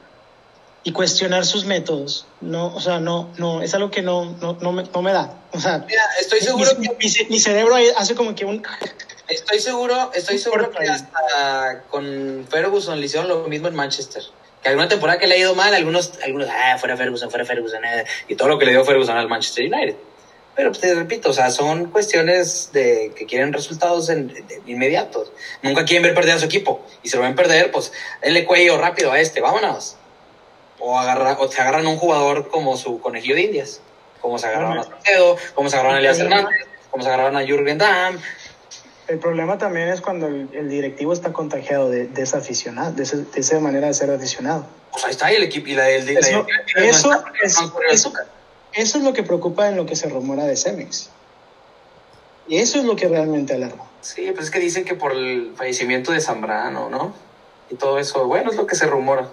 [0.84, 2.26] y cuestionar sus métodos.
[2.42, 5.34] No, o sea, no, no, es algo que no, no, no, me, no me da.
[5.52, 8.62] O sea, Mira, estoy seguro mi, que mi ce- mi cerebro hace como que un...
[9.28, 14.24] Estoy seguro, estoy seguro que hasta con Ferguson le hicieron lo mismo en Manchester.
[14.64, 17.84] Que alguna temporada que le ha ido mal, algunos, algunos, ah, fuera Ferguson, fuera Ferguson,
[17.86, 19.96] eh", y todo lo que le dio Ferguson al Manchester United.
[20.56, 25.32] Pero pues, te repito, o sea, son cuestiones de que quieren resultados en- de- inmediatos.
[25.62, 26.82] Nunca quieren ver perder a su equipo.
[27.02, 29.96] Y si lo ven perder, pues, denle cuello rápido a este, vámonos.
[30.80, 33.82] O, agarra, o se agarran a un jugador como su conejillo de indias.
[34.20, 37.46] Como se agarraron a Salcedo, como se agarraron a Elias Hernández, como se agarraron a
[37.46, 38.20] Jürgen Damm.
[39.10, 43.04] El problema también es cuando el, el directivo está contagiado de, de esa aficionado, de,
[43.04, 44.66] ese- de esa manera de ser aficionado.
[44.92, 46.54] Pues ahí está, y el equipo, y la, el, la- Eso, la-
[46.86, 48.14] eso, no es- eso,
[48.74, 51.10] eso lo que preocupa en lo que se rumora de Cemex.
[52.48, 53.84] Y eso es lo que realmente alarma.
[54.02, 57.14] Sí, pues es que dicen que por el fallecimiento de Zambrano, ¿no?
[57.72, 59.28] Y todo eso, bueno, es lo que se rumora.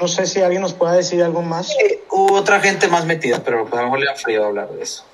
[0.00, 1.70] No sé si alguien nos pueda decir algo más.
[1.82, 4.68] Eh, hubo otra gente más metida, pero pues a lo mejor le da frío hablar
[4.70, 5.04] de eso.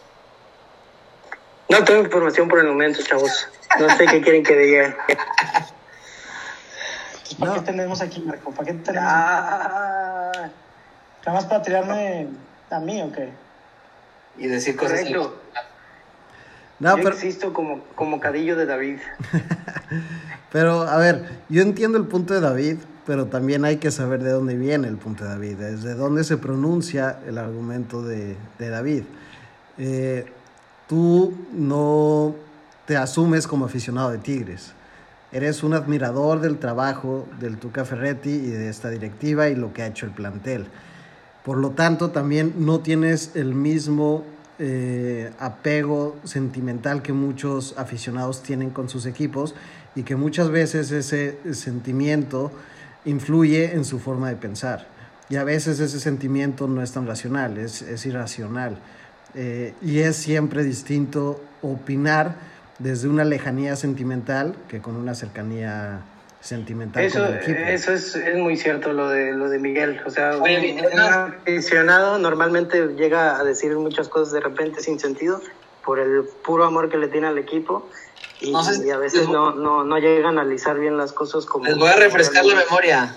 [1.71, 3.49] No tengo información por el momento, chavos.
[3.79, 4.97] No sé qué quieren que diga.
[7.39, 7.61] ¿Para No.
[7.61, 8.51] qué tenemos aquí, Marco?
[8.51, 9.09] ¿Para qué tenemos?
[9.11, 10.33] Ah,
[11.25, 12.27] ¿Nada más para tirarme
[12.71, 13.29] a mí o qué?
[14.39, 15.01] Y decir cosas.
[15.01, 15.41] correcto.
[16.81, 18.99] No, Yo pero, existo como, como cadillo de David.
[20.53, 24.31] pero, a ver, yo entiendo el punto de David, pero también hay que saber de
[24.31, 29.05] dónde viene el punto de David, desde dónde se pronuncia el argumento de, de David.
[29.79, 30.25] Eh,
[30.91, 32.35] tú no
[32.85, 34.73] te asumes como aficionado de Tigres.
[35.31, 39.83] Eres un admirador del trabajo del Tuca Ferretti y de esta directiva y lo que
[39.83, 40.67] ha hecho el plantel.
[41.45, 44.25] Por lo tanto, también no tienes el mismo
[44.59, 49.55] eh, apego sentimental que muchos aficionados tienen con sus equipos
[49.95, 52.51] y que muchas veces ese sentimiento
[53.05, 54.89] influye en su forma de pensar.
[55.29, 58.81] Y a veces ese sentimiento no es tan racional, es, es irracional.
[59.35, 62.35] Eh, y es siempre distinto opinar
[62.79, 66.01] desde una lejanía sentimental que con una cercanía
[66.41, 67.59] sentimental Eso, con el equipo.
[67.61, 70.01] eso es, es muy cierto lo de lo de Miguel.
[70.07, 75.41] O sea, Oye, un, aficionado normalmente llega a decir muchas cosas de repente sin sentido
[75.85, 77.89] por el puro amor que le tiene al equipo
[78.41, 81.13] y, No sé si- y a veces no, no, no llega a analizar bien las
[81.13, 81.67] cosas como...
[81.67, 83.15] Les voy a refrescar la memoria.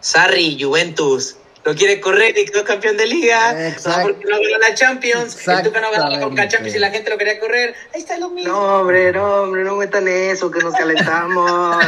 [0.00, 1.36] Sarri, Juventus.
[1.62, 3.68] Lo quiere correr y quedó campeón de liga.
[3.68, 3.98] Exacto.
[3.98, 5.46] No, porque no ganó la Champions.
[5.46, 6.48] El Tuca no ganó la Conca Exactamente.
[6.48, 7.74] Champions y la gente lo quería correr.
[7.94, 8.52] Ahí está lo mismo.
[8.52, 11.84] No, hombre, no, hombre, no metan eso, que nos calentamos.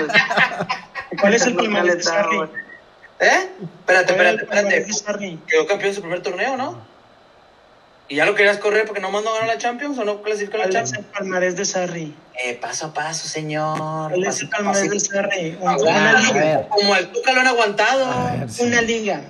[1.21, 2.49] ¿Cuál es el palmarés de.
[3.21, 3.49] ¿Eh?
[3.81, 5.39] Espérate, ¿Cuál es espérate, el espérate.
[5.47, 6.93] Quedó campeón en su primer torneo, ¿no?
[8.09, 10.65] ¿Y ya lo querías correr porque nomás no ganó la Champions o no clasificó la
[10.65, 11.07] ¿Cuál es Champions?
[11.07, 12.15] el palmarés de Sarri?
[12.45, 14.11] Eh, paso a paso, señor.
[14.11, 15.01] ¿Cuál es el palmarés de.
[15.01, 15.59] Sarri?
[15.65, 15.83] Aguanta.
[15.83, 16.69] Una liga.
[16.69, 18.05] Como al Tuca lo han aguantado.
[18.05, 18.65] A ver, sí.
[18.65, 19.23] Una liga.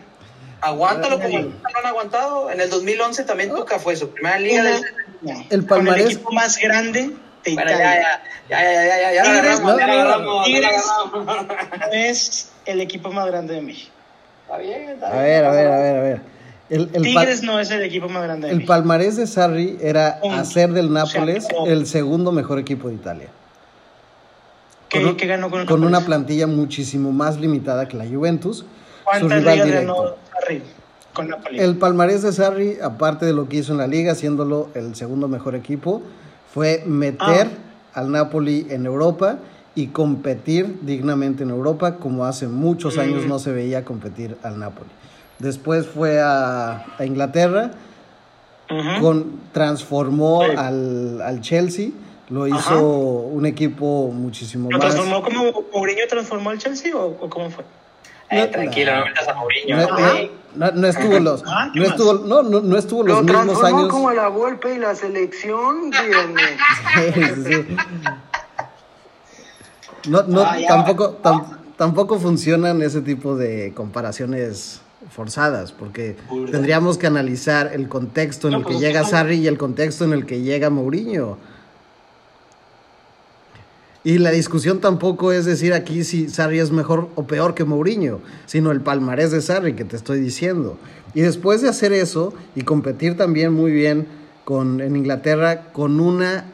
[0.62, 2.50] Aguántalo como lo han aguantado.
[2.50, 4.62] En el 2011 también Tuca fue su primera liga.
[4.62, 5.46] Una del-.
[5.50, 7.00] El Con palmarés- el equipo más grande
[7.44, 8.20] de Bueno, Italia.
[8.48, 10.82] ya, ya, ya, ya, ya, ya, lo Tigres, no, Tigres.
[11.80, 13.92] No es el equipo más grande de México.
[14.44, 15.22] Está bien, está A bien.
[15.24, 16.20] ver, a ver, a ver, a ver.
[16.70, 18.72] El, el, Tigres no es el equipo más grande de el México.
[18.72, 23.28] palmarés de Sarri era hacer del Nápoles el segundo mejor equipo de Italia.
[24.88, 28.04] ¿Qué, con un- qué ganó con el Con una plantilla muchísimo más limitada que la
[28.06, 28.64] Juventus.
[29.02, 29.94] Su ¿Cuántas rival directo.
[29.94, 30.62] ganó Sarri
[31.12, 31.58] con Napoli?
[31.60, 35.28] El palmarés de Sarri, aparte de lo que hizo en la liga, haciéndolo el segundo
[35.28, 36.02] mejor equipo,
[36.52, 37.48] fue meter
[37.94, 38.00] Ah.
[38.00, 39.38] al Napoli en Europa
[39.74, 43.28] y competir dignamente en Europa, como hace muchos años Mm.
[43.28, 44.90] no se veía competir al Napoli.
[45.38, 47.70] Después fue a, a Inglaterra,
[49.00, 50.52] con, transformó Sí.
[50.56, 51.90] al, al Chelsea,
[52.30, 52.80] lo hizo Ajá.
[52.80, 54.86] un equipo muchísimo ¿Lo más.
[54.94, 57.64] transformó como Mourinho transformó al Chelsea o, o cómo fue?
[58.32, 59.76] Eh, tranquilo, no metas a Mourinho.
[59.76, 59.98] No, ¿no?
[59.98, 63.22] no- no- no estuvo los, Ah, ¿qué no estuvo, no, no, no estuvo los Lo
[63.22, 63.88] mismos años.
[63.88, 65.90] como la Volpe y la selección.
[65.92, 67.12] Sí,
[67.46, 67.76] sí.
[70.08, 74.80] No, no, Ah, tampoco, tam- tampoco funcionan ese tipo de comparaciones
[75.10, 76.16] forzadas, porque
[76.50, 80.26] tendríamos que analizar el contexto en el que llega Sarri y el contexto en el
[80.26, 81.38] que llega Mourinho.
[84.04, 88.20] Y la discusión tampoco es decir aquí si Sarri es mejor o peor que Mourinho,
[88.46, 90.76] sino el palmarés de Sarri que te estoy diciendo.
[91.14, 94.06] Y después de hacer eso y competir también muy bien
[94.44, 96.46] con, en Inglaterra con una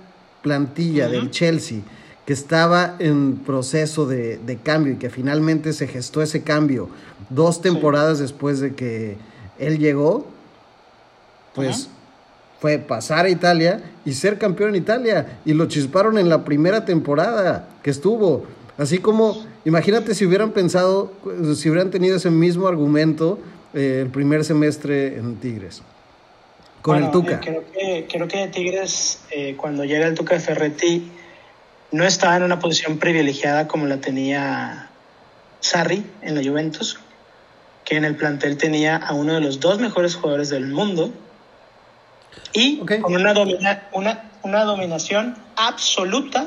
[0.42, 1.80] plantilla del Chelsea
[2.26, 6.90] que estaba en proceso de, cambio y que finalmente se gestó ese cambio
[7.30, 9.16] dos temporadas después de que
[9.59, 10.26] él llegó,
[11.55, 11.88] pues
[12.61, 15.39] fue pasar a Italia y ser campeón en Italia.
[15.45, 18.45] Y lo chisparon en la primera temporada que estuvo.
[18.77, 21.13] Así como, imagínate si hubieran pensado,
[21.57, 23.39] si hubieran tenido ese mismo argumento
[23.75, 25.83] eh, el primer semestre en Tigres.
[26.83, 27.35] Con el Tuca.
[27.35, 31.11] Eh, creo, que, creo que Tigres, eh, cuando llega el Tuca Ferretti,
[31.91, 34.91] no estaba en una posición privilegiada como la tenía
[35.61, 36.99] Sarri en la Juventus,
[37.85, 41.13] que en el plantel tenía a uno de los dos mejores jugadores del mundo,
[42.53, 43.34] y con una,
[43.93, 46.47] una, una dominación absoluta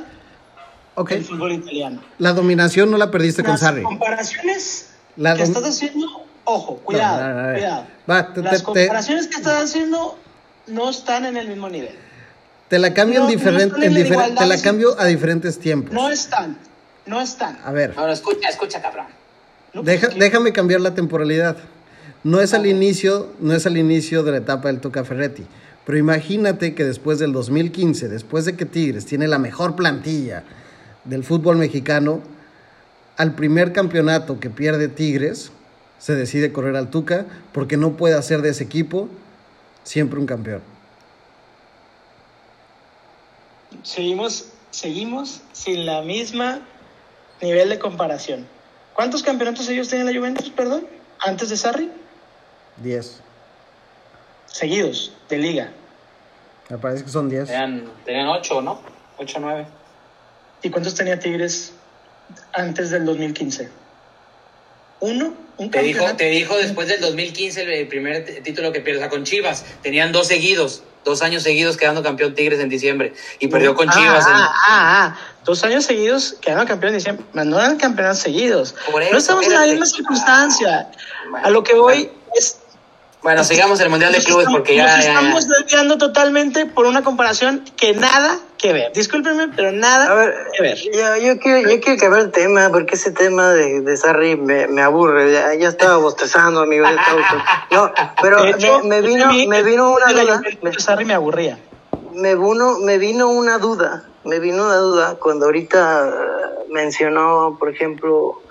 [1.09, 2.01] del fútbol italiano.
[2.17, 3.81] La dominación no la perdiste con Sarri.
[3.81, 7.85] Las comparaciones que estás haciendo, ojo, cuidado, cuidado.
[8.43, 10.17] Las comparaciones que estás haciendo
[10.67, 11.95] no están en el mismo nivel.
[12.67, 15.93] Te la cambio, diferente, te la cambio a diferentes tiempos.
[15.93, 16.57] No están,
[17.05, 17.59] no están.
[17.65, 17.93] A ver.
[17.97, 19.07] Ahora escucha, escucha, cabrón.
[20.15, 21.57] déjame cambiar la temporalidad.
[22.23, 25.43] No es al inicio, no es al inicio de la etapa del Tuca Ferretti.
[25.91, 30.45] Pero imagínate que después del 2015, después de que Tigres tiene la mejor plantilla
[31.03, 32.21] del fútbol mexicano,
[33.17, 35.51] al primer campeonato que pierde Tigres,
[35.99, 39.09] se decide correr al Tuca porque no puede hacer de ese equipo
[39.83, 40.61] siempre un campeón.
[43.83, 46.61] Seguimos, seguimos sin la misma
[47.41, 48.47] nivel de comparación.
[48.93, 50.87] ¿Cuántos campeonatos ellos tienen en la Juventus, perdón?
[51.19, 51.91] Antes de Sarri?
[52.77, 53.21] Diez
[54.51, 55.71] seguidos de liga.
[56.71, 57.47] Me parece que son 10.
[57.47, 58.81] Tenían, tenían 8, ¿no?
[59.17, 59.67] 8 o 9.
[60.63, 61.73] ¿Y cuántos tenía Tigres
[62.53, 63.69] antes del 2015?
[65.01, 65.33] ¿Uno?
[65.57, 69.09] ¿Un te dijo, te dijo después del 2015 el primer título que pierde, o sea,
[69.09, 69.65] con Chivas.
[69.81, 73.13] Tenían dos seguidos, dos años seguidos quedando campeón Tigres en diciembre.
[73.39, 74.23] Y perdió con Chivas.
[74.25, 77.25] Ah, ah, ah, dos años seguidos quedando campeón en diciembre.
[77.33, 78.75] No eran campeonatos seguidos.
[78.89, 80.89] no estamos en la misma circunstancia.
[81.43, 82.60] a lo que voy es
[83.23, 84.95] bueno, sigamos el Mundial de Clubes porque ya...
[84.95, 88.91] Nos estamos desviando totalmente por una comparación que nada que ver.
[88.93, 90.77] Discúlpenme, pero nada que ver.
[90.77, 94.81] Yo, quiero, yo quiero cambiar el tema porque ese tema de, de Sarri me, me
[94.81, 95.31] aburre.
[95.31, 96.87] Ya, ya, estaba bostezando, amigo.
[97.71, 97.91] No,
[98.21, 98.43] pero
[98.83, 100.41] me, vino, me vino una duda.
[100.77, 101.59] Sarri me aburría.
[102.13, 104.03] Me vino, me vino una duda.
[104.23, 106.11] Me vino una duda cuando ahorita
[106.69, 108.41] mencionó, por ejemplo,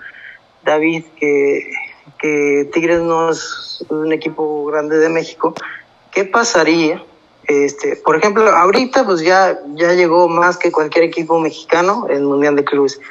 [0.63, 1.71] David, que
[2.21, 5.55] que Tigres no es un equipo grande de México,
[6.11, 7.03] ¿qué pasaría?
[7.45, 12.23] Este, por ejemplo, ahorita pues ya, ya llegó más que cualquier equipo mexicano en el
[12.23, 13.01] Mundial de Clubes.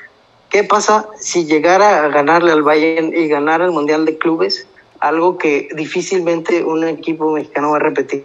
[0.49, 4.67] ¿Qué pasa si llegara a ganarle al Bayern y ganar el Mundial de Clubes?
[5.01, 8.25] Algo que difícilmente un equipo mexicano va a repetir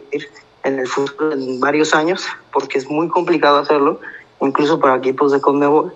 [0.63, 3.99] en el fútbol en varios años, porque es muy complicado hacerlo,
[4.41, 5.93] incluso para equipos de Conmebol.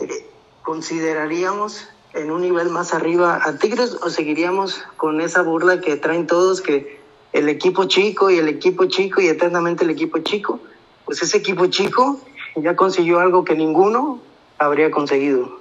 [0.00, 0.26] Eh,
[0.62, 6.26] ¿Consideraríamos en un nivel más arriba a Tigres o seguiríamos con esa burla que traen
[6.26, 7.00] todos que
[7.32, 10.60] el equipo chico y el equipo chico y eternamente el equipo chico?
[11.04, 12.20] Pues ese equipo chico
[12.56, 14.20] ya consiguió algo que ninguno
[14.58, 15.60] habría conseguido.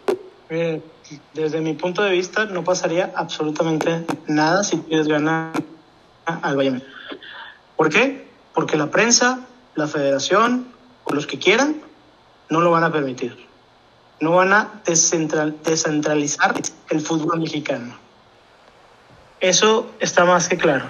[0.49, 0.81] Eh,
[1.33, 5.51] desde mi punto de vista no pasaría absolutamente nada si Tigres gana
[6.25, 6.81] al Bayern.
[7.75, 8.25] ¿Por qué?
[8.53, 9.45] Porque la prensa,
[9.75, 10.67] la federación
[11.03, 11.81] o los que quieran
[12.49, 13.45] no lo van a permitir
[14.19, 16.55] no van a descentralizar
[16.89, 17.97] el fútbol mexicano.
[19.39, 20.85] Eso está más que claro.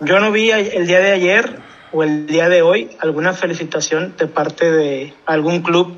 [0.00, 1.60] Yo no vi el día de ayer
[1.92, 5.96] o el día de hoy alguna felicitación de parte de algún club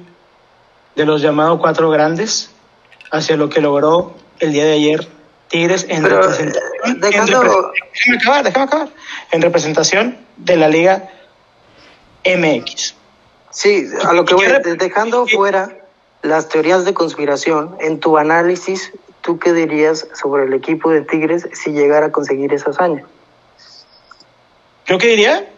[0.94, 2.50] de los llamados cuatro grandes
[3.10, 5.08] hacia lo que logró el día de ayer
[5.48, 7.72] Tigres en representación.
[9.32, 11.08] En representación de la Liga
[12.24, 12.94] MX.
[13.50, 14.46] Sí, a lo que voy,
[14.78, 15.87] dejando fuera
[16.22, 21.48] las teorías de conspiración, en tu análisis, ¿tú qué dirías sobre el equipo de Tigres
[21.52, 23.04] si llegara a conseguir esa hazaña?
[24.86, 25.48] ¿Yo qué diría?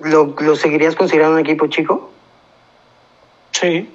[0.00, 2.10] ¿Lo, ¿Lo seguirías considerando un equipo chico?
[3.52, 3.88] Sí,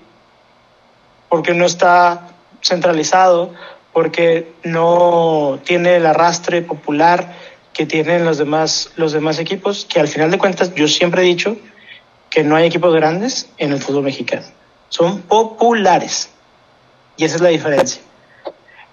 [1.30, 2.30] porque no está
[2.62, 3.54] centralizado,
[3.92, 7.36] porque no tiene el arrastre popular
[7.74, 11.26] que tienen los demás, los demás equipos, que al final de cuentas yo siempre he
[11.26, 11.58] dicho
[12.30, 14.46] que no hay equipos grandes en el fútbol mexicano
[14.90, 16.30] son populares.
[17.18, 18.02] Y esa es la diferencia.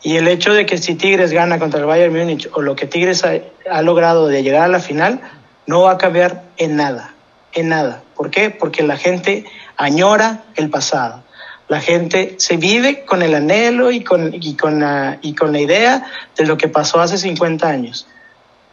[0.03, 2.87] Y el hecho de que si Tigres gana contra el Bayern Múnich o lo que
[2.87, 3.33] Tigres ha,
[3.71, 5.21] ha logrado de llegar a la final,
[5.67, 7.15] no va a cambiar en nada,
[7.53, 8.03] en nada.
[8.15, 8.51] ¿Por qué?
[8.51, 9.45] Porque la gente
[9.77, 11.23] añora el pasado.
[11.69, 15.61] La gente se vive con el anhelo y con, y con, la, y con la
[15.61, 16.05] idea
[16.37, 18.07] de lo que pasó hace 50 años.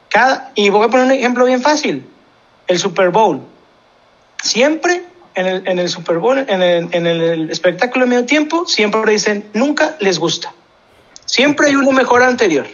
[0.09, 2.05] Cada, y voy a poner un ejemplo bien fácil.
[2.67, 3.41] El Super Bowl.
[4.43, 5.03] Siempre
[5.35, 9.11] en el, en el Super Bowl, en el, en el espectáculo de medio tiempo, siempre
[9.11, 10.53] dicen, nunca les gusta.
[11.25, 12.67] Siempre hay uno mejor anterior.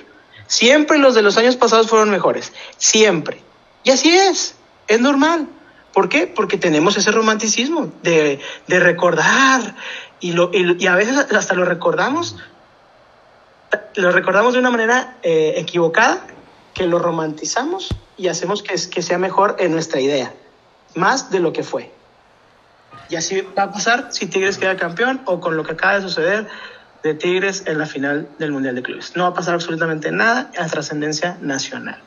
[0.48, 2.54] Siempre los de los años pasados fueron mejores.
[2.78, 3.42] Siempre.
[3.84, 4.56] Y así es.
[4.88, 5.48] Es normal.
[5.94, 6.28] ¿Por qué?
[6.28, 9.76] Porque tenemos ese romanticismo de, de recordar
[10.20, 12.38] y, lo, y, y, a veces hasta lo recordamos,
[13.96, 16.26] lo recordamos de una manera eh, equivocada,
[16.74, 20.34] que lo romantizamos y hacemos que, que sea mejor en nuestra idea,
[20.96, 21.92] más de lo que fue.
[23.10, 26.02] Y así va a pasar si Tigres queda campeón o con lo que acaba de
[26.02, 26.48] suceder
[27.04, 29.16] de Tigres en la final del Mundial de Clubes.
[29.16, 32.02] No va a pasar absolutamente nada a trascendencia nacional.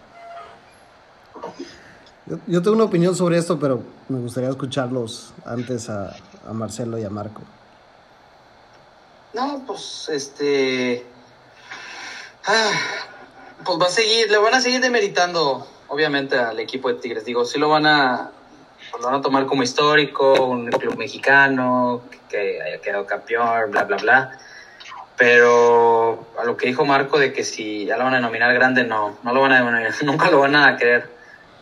[2.27, 6.15] Yo, yo, tengo una opinión sobre esto, pero me gustaría escucharlos antes a,
[6.47, 7.43] a Marcelo y a Marco.
[9.33, 11.05] No, pues este.
[12.47, 12.73] Ah,
[13.65, 17.25] pues va a seguir, le van a seguir demeritando, obviamente, al equipo de Tigres.
[17.25, 18.31] Digo, sí lo van a,
[19.01, 23.97] lo van a tomar como histórico, un club mexicano que haya quedado campeón, bla, bla,
[23.97, 24.39] bla.
[25.17, 28.85] Pero a lo que dijo Marco de que si ya lo van a denominar grande,
[28.85, 31.09] no, no lo van a denominar, nunca lo van a querer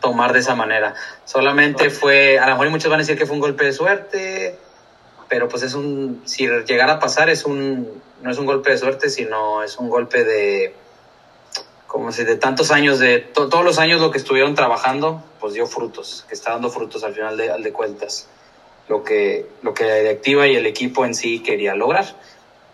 [0.01, 0.93] tomar de esa manera.
[1.25, 4.57] Solamente fue, a lo mejor muchos van a decir que fue un golpe de suerte,
[5.27, 8.77] pero pues es un, si llegara a pasar, es un, no es un golpe de
[8.77, 10.73] suerte, sino es un golpe de,
[11.89, 15.55] como si de tantos años, de to, todos los años lo que estuvieron trabajando, pues
[15.55, 18.29] dio frutos, que está dando frutos al final de, al de cuentas.
[18.87, 22.05] Lo que, lo que la directiva y el equipo en sí quería lograr,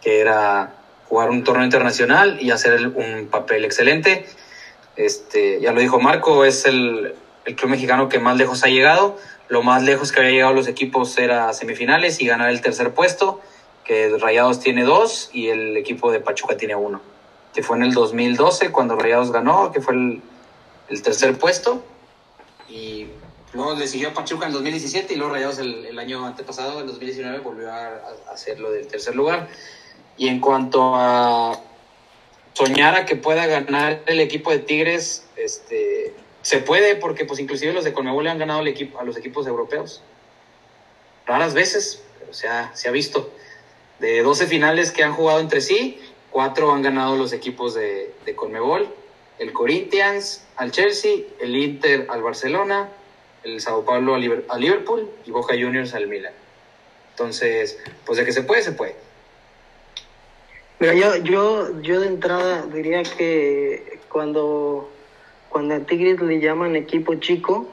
[0.02, 0.76] que era
[1.08, 4.26] jugar un torneo internacional y hacer un papel excelente.
[4.98, 9.18] Este, ya lo dijo Marco, es el, el club mexicano que más lejos ha llegado.
[9.48, 13.40] Lo más lejos que había llegado los equipos era semifinales y ganar el tercer puesto,
[13.86, 17.15] que Rayados tiene dos y el equipo de Pachuca tiene uno
[17.56, 21.82] que fue en el 2012 cuando Rayados ganó, que fue el, tercer puesto.
[22.68, 23.08] Y
[23.54, 26.88] luego le siguió Pachuca en el 2017 y luego Rayados el, el año antepasado, en
[26.88, 27.88] 2019, volvió a,
[28.28, 29.48] a hacer lo del tercer lugar.
[30.18, 31.58] Y en cuanto a
[32.52, 37.72] soñar a que pueda ganar el equipo de Tigres, este, se puede porque pues inclusive
[37.72, 40.02] los de Conmebol le han ganado a los equipos europeos.
[41.26, 43.32] Raras veces, pero se se ha visto.
[44.00, 46.02] De 12 finales que han jugado entre sí,
[46.36, 48.90] cuatro han ganado los equipos de, de Conmebol,
[49.40, 52.90] el Corinthians al Chelsea, el Inter al Barcelona,
[53.46, 56.34] el Sao Paulo al Liverpool y Boca Juniors al Milan.
[57.12, 58.98] Entonces, pues de que se puede, se puede.
[60.80, 64.90] Mira, yo, yo, yo de entrada diría que cuando,
[65.48, 67.66] cuando a Tigres le llaman equipo chico,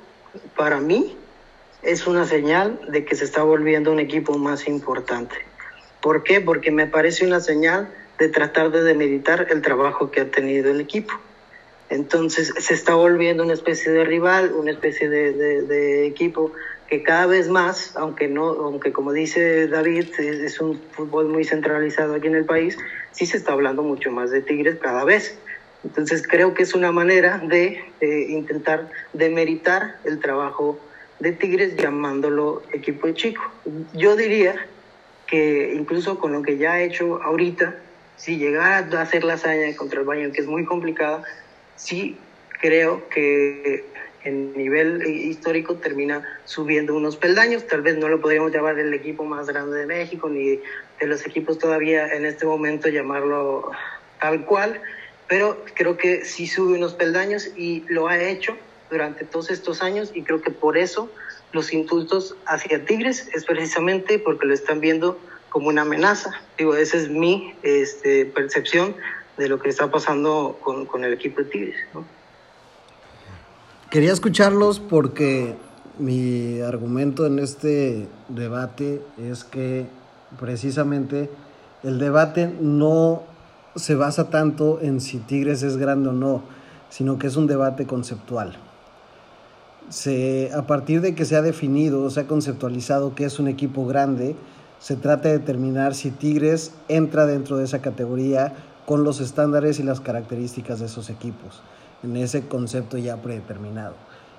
[0.57, 1.17] para mí
[1.83, 5.35] es una señal de que se está volviendo un equipo más importante.
[6.01, 6.41] ¿Por qué?
[6.41, 10.81] Porque me parece una señal de tratar de demeritar el trabajo que ha tenido el
[10.81, 11.15] equipo.
[11.89, 16.53] Entonces se está volviendo una especie de rival, una especie de, equipo
[16.89, 21.45] que cada vez más, aunque no, aunque como dice David, es, es, un fútbol muy
[21.45, 22.79] centralizado aquí en el país,
[23.13, 25.37] sí se está hablando mucho más de Tigres cada vez.
[25.85, 30.79] Entonces creo que es una manera de eh, intentar demeritar el trabajo
[31.19, 33.43] de Tigres llamándolo equipo de chico.
[33.95, 34.55] Yo diría
[35.27, 37.77] que incluso con lo que ya ha hecho ahorita,
[38.23, 41.25] si llegara a hacer la hazaña contra el Bayern, que es muy complicada,
[41.75, 42.17] sí
[42.61, 43.85] creo que
[44.23, 47.67] en nivel histórico termina subiendo unos peldaños.
[47.67, 50.61] Tal vez no lo podríamos llamar el equipo más grande de México, ni
[51.01, 53.73] de los equipos todavía en este momento llamarlo
[54.21, 54.81] tal cual,
[55.27, 58.57] pero creo que sí sube unos peldaños y lo ha hecho
[58.89, 61.11] durante todos estos años y creo que por eso
[61.51, 65.19] los indultos hacia Tigres es precisamente porque lo están viendo
[65.53, 66.31] como una amenaza.
[66.57, 68.97] Digo, esa es mi este, percepción
[69.37, 71.77] de lo que está pasando con, con el equipo de Tigres.
[73.91, 75.55] Quería escucharlos porque
[75.99, 79.87] mi argumento en este debate es que
[80.41, 81.29] precisamente
[81.83, 83.25] el debate no
[83.77, 86.43] se basa tanto en si Tigres es grande o no,
[86.89, 88.57] sino que es un debate conceptual.
[89.91, 93.87] Se, a partir de que se ha definido, se ha conceptualizado que es un equipo
[93.87, 94.35] grande,
[94.83, 98.53] se trata de determinar si Tigres entra dentro de esa categoría
[98.85, 101.63] con los estándares y las características de esos equipos,
[102.03, 103.95] en ese concepto ya predeterminado.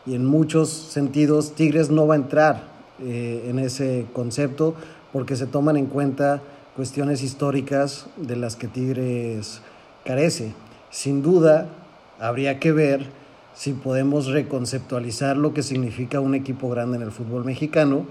[0.05, 2.63] Y en muchos sentidos Tigres no va a entrar
[2.99, 4.75] eh, en ese concepto
[5.13, 6.41] porque se toman en cuenta
[6.75, 9.61] cuestiones históricas de las que Tigres
[10.03, 10.53] carece.
[10.89, 11.69] Sin duda,
[12.19, 13.05] habría que ver
[13.53, 18.05] si podemos reconceptualizar lo que significa un equipo grande en el fútbol mexicano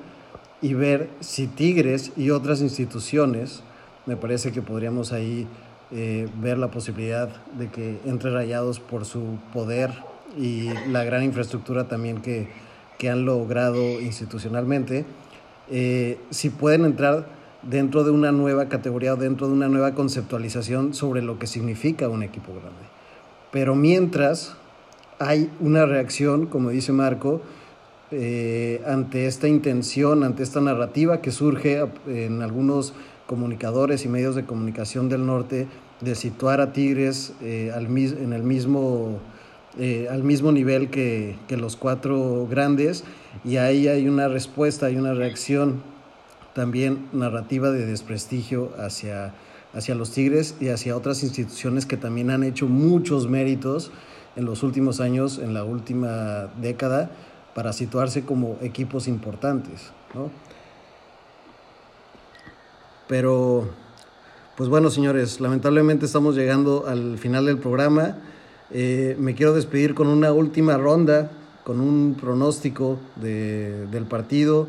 [0.63, 3.63] y ver si Tigres y otras instituciones,
[4.07, 5.47] me parece que podríamos ahí
[5.91, 9.91] eh, ver la posibilidad de que entre Rayados por su poder
[10.39, 12.49] y la gran infraestructura también que,
[12.99, 15.05] que han logrado institucionalmente,
[15.71, 17.27] eh, si pueden entrar
[17.63, 22.09] dentro de una nueva categoría o dentro de una nueva conceptualización sobre lo que significa
[22.09, 22.83] un equipo grande.
[23.51, 24.57] Pero mientras
[25.19, 27.43] hay una reacción, como dice Marco,
[28.13, 32.95] eh, ante esta intención, ante esta narrativa que surge en algunos
[33.27, 35.67] comunicadores y medios de comunicación del norte
[36.03, 39.21] de situar a Tigres eh, al, en el mismo,
[39.79, 43.05] eh, al mismo nivel que, que los cuatro grandes
[43.45, 45.83] y ahí hay una respuesta, hay una reacción
[46.55, 49.33] también narrativa de desprestigio hacia,
[49.73, 53.91] hacia los Tigres y hacia otras instituciones que también han hecho muchos méritos
[54.37, 57.11] en los últimos años, en la última década,
[57.55, 59.90] para situarse como equipos importantes.
[60.14, 60.30] ¿no?
[63.09, 63.68] Pero,
[64.57, 68.18] pues bueno, señores, lamentablemente estamos llegando al final del programa.
[68.70, 71.30] Eh, me quiero despedir con una última ronda,
[71.64, 74.66] con un pronóstico de, del partido.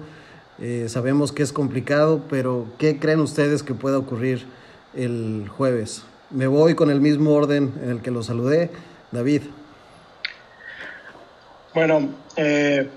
[0.60, 4.46] Eh, sabemos que es complicado, pero ¿qué creen ustedes que pueda ocurrir
[4.94, 6.04] el jueves?
[6.30, 8.72] Me voy con el mismo orden en el que lo saludé.
[9.12, 9.44] David.
[11.76, 12.90] Bueno, eh,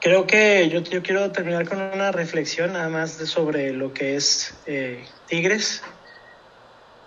[0.00, 4.54] creo que yo, yo, quiero terminar con una reflexión nada más sobre lo que es
[4.66, 5.82] eh, Tigres,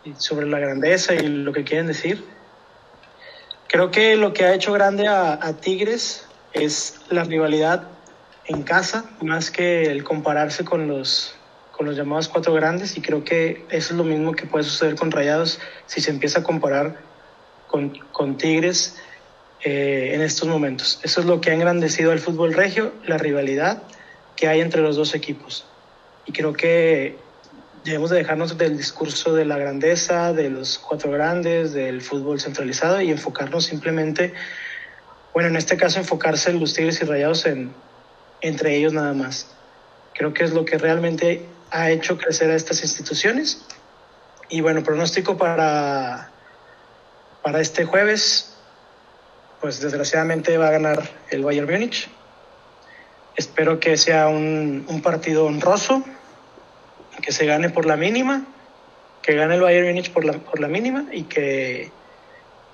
[0.04, 2.24] y sobre la grandeza y lo que quieren decir.
[3.68, 7.88] Creo que lo que ha hecho grande a, a Tigres es la rivalidad
[8.46, 11.36] en casa, más que el compararse con los,
[11.72, 14.96] con los llamados cuatro grandes, y creo que eso es lo mismo que puede suceder
[14.96, 17.02] con Rayados si se empieza a comparar
[17.68, 18.96] con, con Tigres
[19.70, 20.98] eh, en estos momentos.
[21.04, 23.84] Eso es lo que ha engrandecido al fútbol regio, la rivalidad
[24.38, 25.66] que hay entre los dos equipos.
[26.26, 27.18] Y creo que
[27.84, 33.02] debemos de dejarnos del discurso de la grandeza, de los cuatro grandes, del fútbol centralizado
[33.02, 34.34] y enfocarnos simplemente,
[35.34, 37.74] bueno, en este caso enfocarse en los Tigres y Rayados en,
[38.40, 39.48] entre ellos nada más.
[40.14, 43.66] Creo que es lo que realmente ha hecho crecer a estas instituciones.
[44.48, 46.32] Y bueno, pronóstico para,
[47.44, 48.54] para este jueves,
[49.62, 52.10] pues desgraciadamente va a ganar el Bayern Múnich.
[53.36, 56.04] Espero que sea un, un, partido honroso,
[57.22, 58.46] que se gane por la mínima,
[59.22, 61.92] que gane el Bayern Múnich por la, por la mínima y que,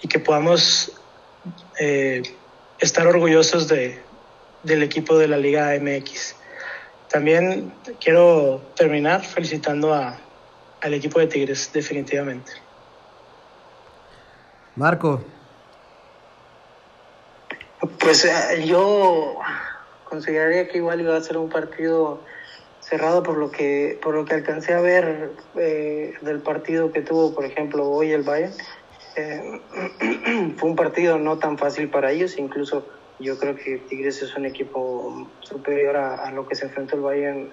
[0.01, 0.93] y que podamos
[1.79, 2.23] eh,
[2.79, 4.01] estar orgullosos de,
[4.63, 6.35] del equipo de la Liga MX.
[7.09, 10.17] También quiero terminar felicitando a,
[10.81, 12.51] al equipo de Tigres, definitivamente.
[14.75, 15.23] Marco,
[18.03, 19.39] pues eh, yo
[20.03, 22.19] consideraría que igual iba a ser un partido
[22.81, 27.33] cerrado por lo que por lo que alcancé a ver eh, del partido que tuvo
[27.33, 28.53] por ejemplo hoy el Bayern.
[29.15, 29.61] Eh,
[30.57, 32.85] fue un partido no tan fácil para ellos incluso
[33.19, 37.49] yo creo que Tigres es un equipo superior a, lo que se enfrentó el Bayern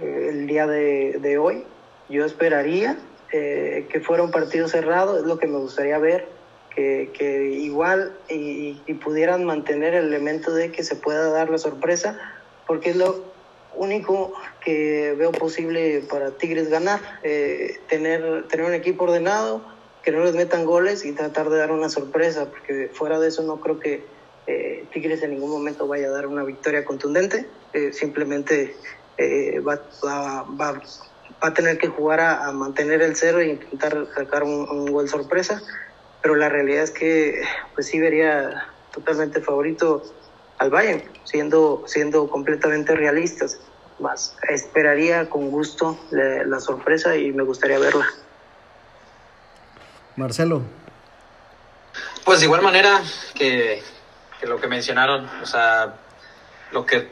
[0.00, 1.64] eh, el día de, de, hoy.
[2.08, 2.96] Yo esperaría
[3.30, 6.28] que fuera un partido cerrado es lo que me gustaría ver
[6.74, 12.18] que, que igual y, pudieran mantener el elemento de que se pueda dar la sorpresa,
[12.66, 13.22] porque es lo
[13.74, 19.62] único que veo posible para Tigres ganar, eh, tener, tener un equipo ordenado,
[20.02, 23.42] que no les metan goles y tratar de dar una sorpresa, porque fuera de eso
[23.42, 24.04] no creo que
[24.46, 28.74] eh, Tigres en ningún momento vaya a dar una victoria contundente, eh, simplemente
[29.66, 30.82] va, va, va, va,
[31.40, 35.62] a tener que jugar a, mantener el cero e intentar sacar un gol sorpresa
[36.24, 37.42] pero la realidad es que
[37.74, 40.02] pues sí vería totalmente favorito
[40.56, 43.60] al Bayern, siendo, siendo completamente realistas.
[43.98, 48.06] Más esperaría con gusto la, la sorpresa y me gustaría verla.
[50.16, 50.62] Marcelo.
[52.24, 53.02] Pues de igual manera
[53.34, 53.82] que,
[54.40, 55.96] que lo que mencionaron, o sea,
[56.72, 57.06] lo que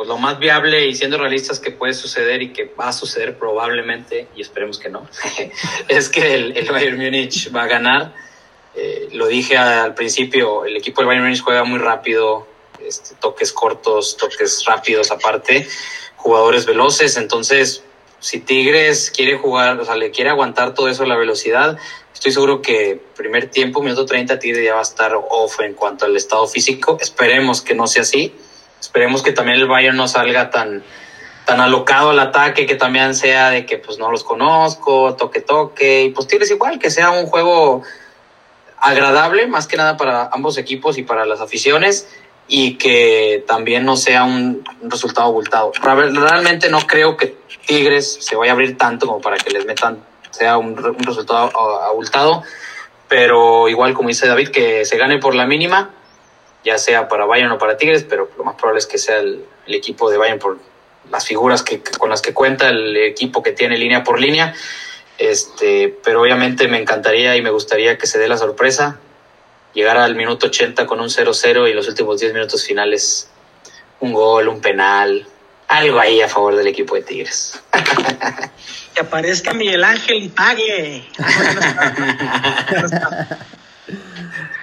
[0.00, 3.36] pues lo más viable y siendo realistas que puede suceder y que va a suceder
[3.36, 5.06] probablemente, y esperemos que no,
[5.88, 8.14] es que el, el, Bayern Múnich va a ganar.
[8.74, 12.46] Eh, lo dije al principio, el equipo del Bayern Múnich juega muy rápido,
[12.82, 15.68] este, toques cortos, toques rápidos aparte,
[16.16, 17.84] jugadores veloces, entonces
[18.20, 21.76] si Tigres quiere jugar, o sea, le quiere aguantar todo eso, la velocidad,
[22.14, 26.06] estoy seguro que primer tiempo, minuto 30, Tigres ya va a estar off en cuanto
[26.06, 26.96] al estado físico.
[27.02, 28.34] Esperemos que no sea así.
[28.80, 30.82] Esperemos que también el Bayern no salga tan,
[31.44, 36.04] tan alocado al ataque que también sea de que pues no los conozco, toque toque,
[36.04, 37.82] y pues tienes igual, que sea un juego
[38.78, 42.08] agradable, más que nada para ambos equipos y para las aficiones,
[42.48, 45.72] y que también no sea un, resultado abultado.
[45.82, 50.02] Realmente no creo que Tigres se vaya a abrir tanto como para que les metan,
[50.30, 51.50] sea un, un resultado
[51.82, 52.42] abultado,
[53.08, 55.90] pero igual como dice David, que se gane por la mínima,
[56.64, 59.44] ya sea para Bayern o para Tigres, pero lo más probable es que sea el,
[59.66, 60.58] el equipo de Bayern por
[61.10, 64.54] las figuras que, con las que cuenta el equipo que tiene línea por línea.
[65.18, 68.98] Este, pero obviamente me encantaría y me gustaría que se dé la sorpresa,
[69.74, 73.28] llegar al minuto 80 con un 0-0 y los últimos 10 minutos finales
[74.00, 75.26] un gol, un penal,
[75.68, 77.60] algo ahí a favor del equipo de Tigres.
[78.92, 81.04] Que aparezca Miguel Ángel y pague.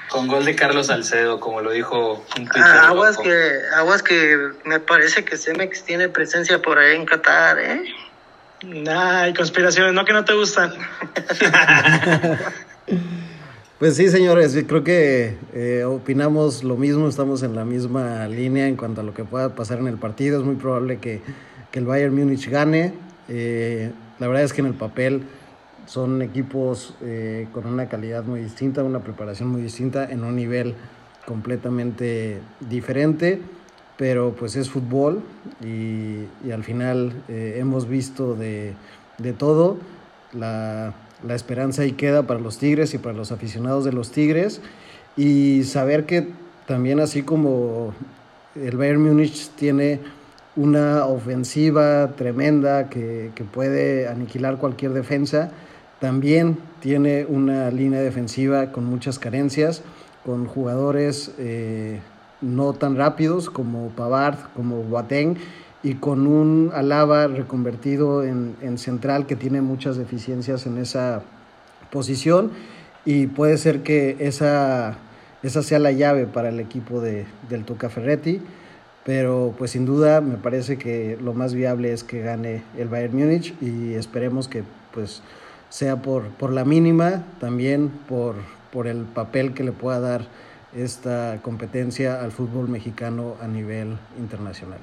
[0.09, 4.79] Con gol de Carlos Salcedo, como lo dijo un ah, aguas que Aguas que me
[4.79, 7.83] parece que Cemex tiene presencia por ahí en Qatar, ¿eh?
[8.89, 10.73] Ay, conspiraciones, no que no te gustan.
[13.79, 18.75] pues sí, señores, creo que eh, opinamos lo mismo, estamos en la misma línea en
[18.75, 20.39] cuanto a lo que pueda pasar en el partido.
[20.39, 21.21] Es muy probable que,
[21.71, 22.93] que el Bayern Múnich gane.
[23.29, 25.23] Eh, la verdad es que en el papel
[25.87, 30.75] son equipos eh, con una calidad muy distinta, una preparación muy distinta, en un nivel
[31.25, 33.41] completamente diferente,
[33.97, 35.23] pero pues es fútbol
[35.63, 38.75] y, al final eh, hemos visto de,
[39.37, 39.77] todo.
[40.33, 40.93] La,
[41.25, 44.61] la, esperanza ahí queda para los Tigres y para los aficionados de los Tigres
[45.15, 46.27] y saber que
[46.67, 47.93] también así como
[48.55, 50.01] el Bayern Múnich tiene
[50.57, 55.51] una ofensiva tremenda que, que puede aniquilar cualquier defensa,
[55.99, 59.81] también tiene una línea defensiva con muchas carencias,
[60.25, 61.99] con jugadores eh,
[62.41, 65.37] no tan rápidos como Pavard, como Boateng,
[65.83, 71.21] y con un Alaba reconvertido en, central que tiene muchas deficiencias en esa
[71.91, 72.51] posición
[73.05, 74.97] y puede ser que esa,
[75.43, 78.41] esa sea la llave para el equipo de, del Tuca Ferretti,
[79.05, 83.15] pero pues sin duda me parece que lo más viable es que gane el Bayern
[83.15, 85.21] Múnich y esperemos que pues
[85.69, 88.35] sea por, por la mínima, también por,
[88.71, 90.27] por el papel que le pueda dar
[90.75, 94.79] esta competencia al fútbol mexicano a nivel internacional.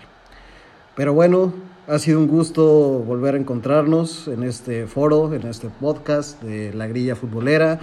[0.97, 1.53] Pero bueno,
[1.89, 2.65] ha sido un gusto
[3.01, 7.81] volver a encontrarnos en este foro, en este podcast de La Grilla Futbolera.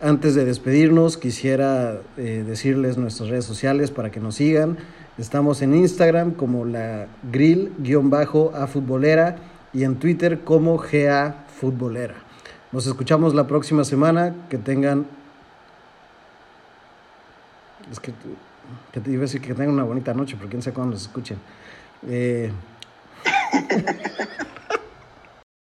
[0.00, 4.78] Antes de despedirnos, quisiera eh, decirles nuestras redes sociales para que nos sigan.
[5.18, 9.36] Estamos en Instagram como la grill-a futbolera
[9.72, 12.31] y en Twitter como GA Futbolera.
[12.72, 14.34] Nos escuchamos la próxima semana.
[14.48, 15.06] Que tengan.
[17.90, 18.12] Es que,
[18.92, 21.02] que te iba a decir que tengan una bonita noche, pero quién sabe cuándo nos
[21.02, 21.38] escuchen.
[22.08, 22.50] Eh...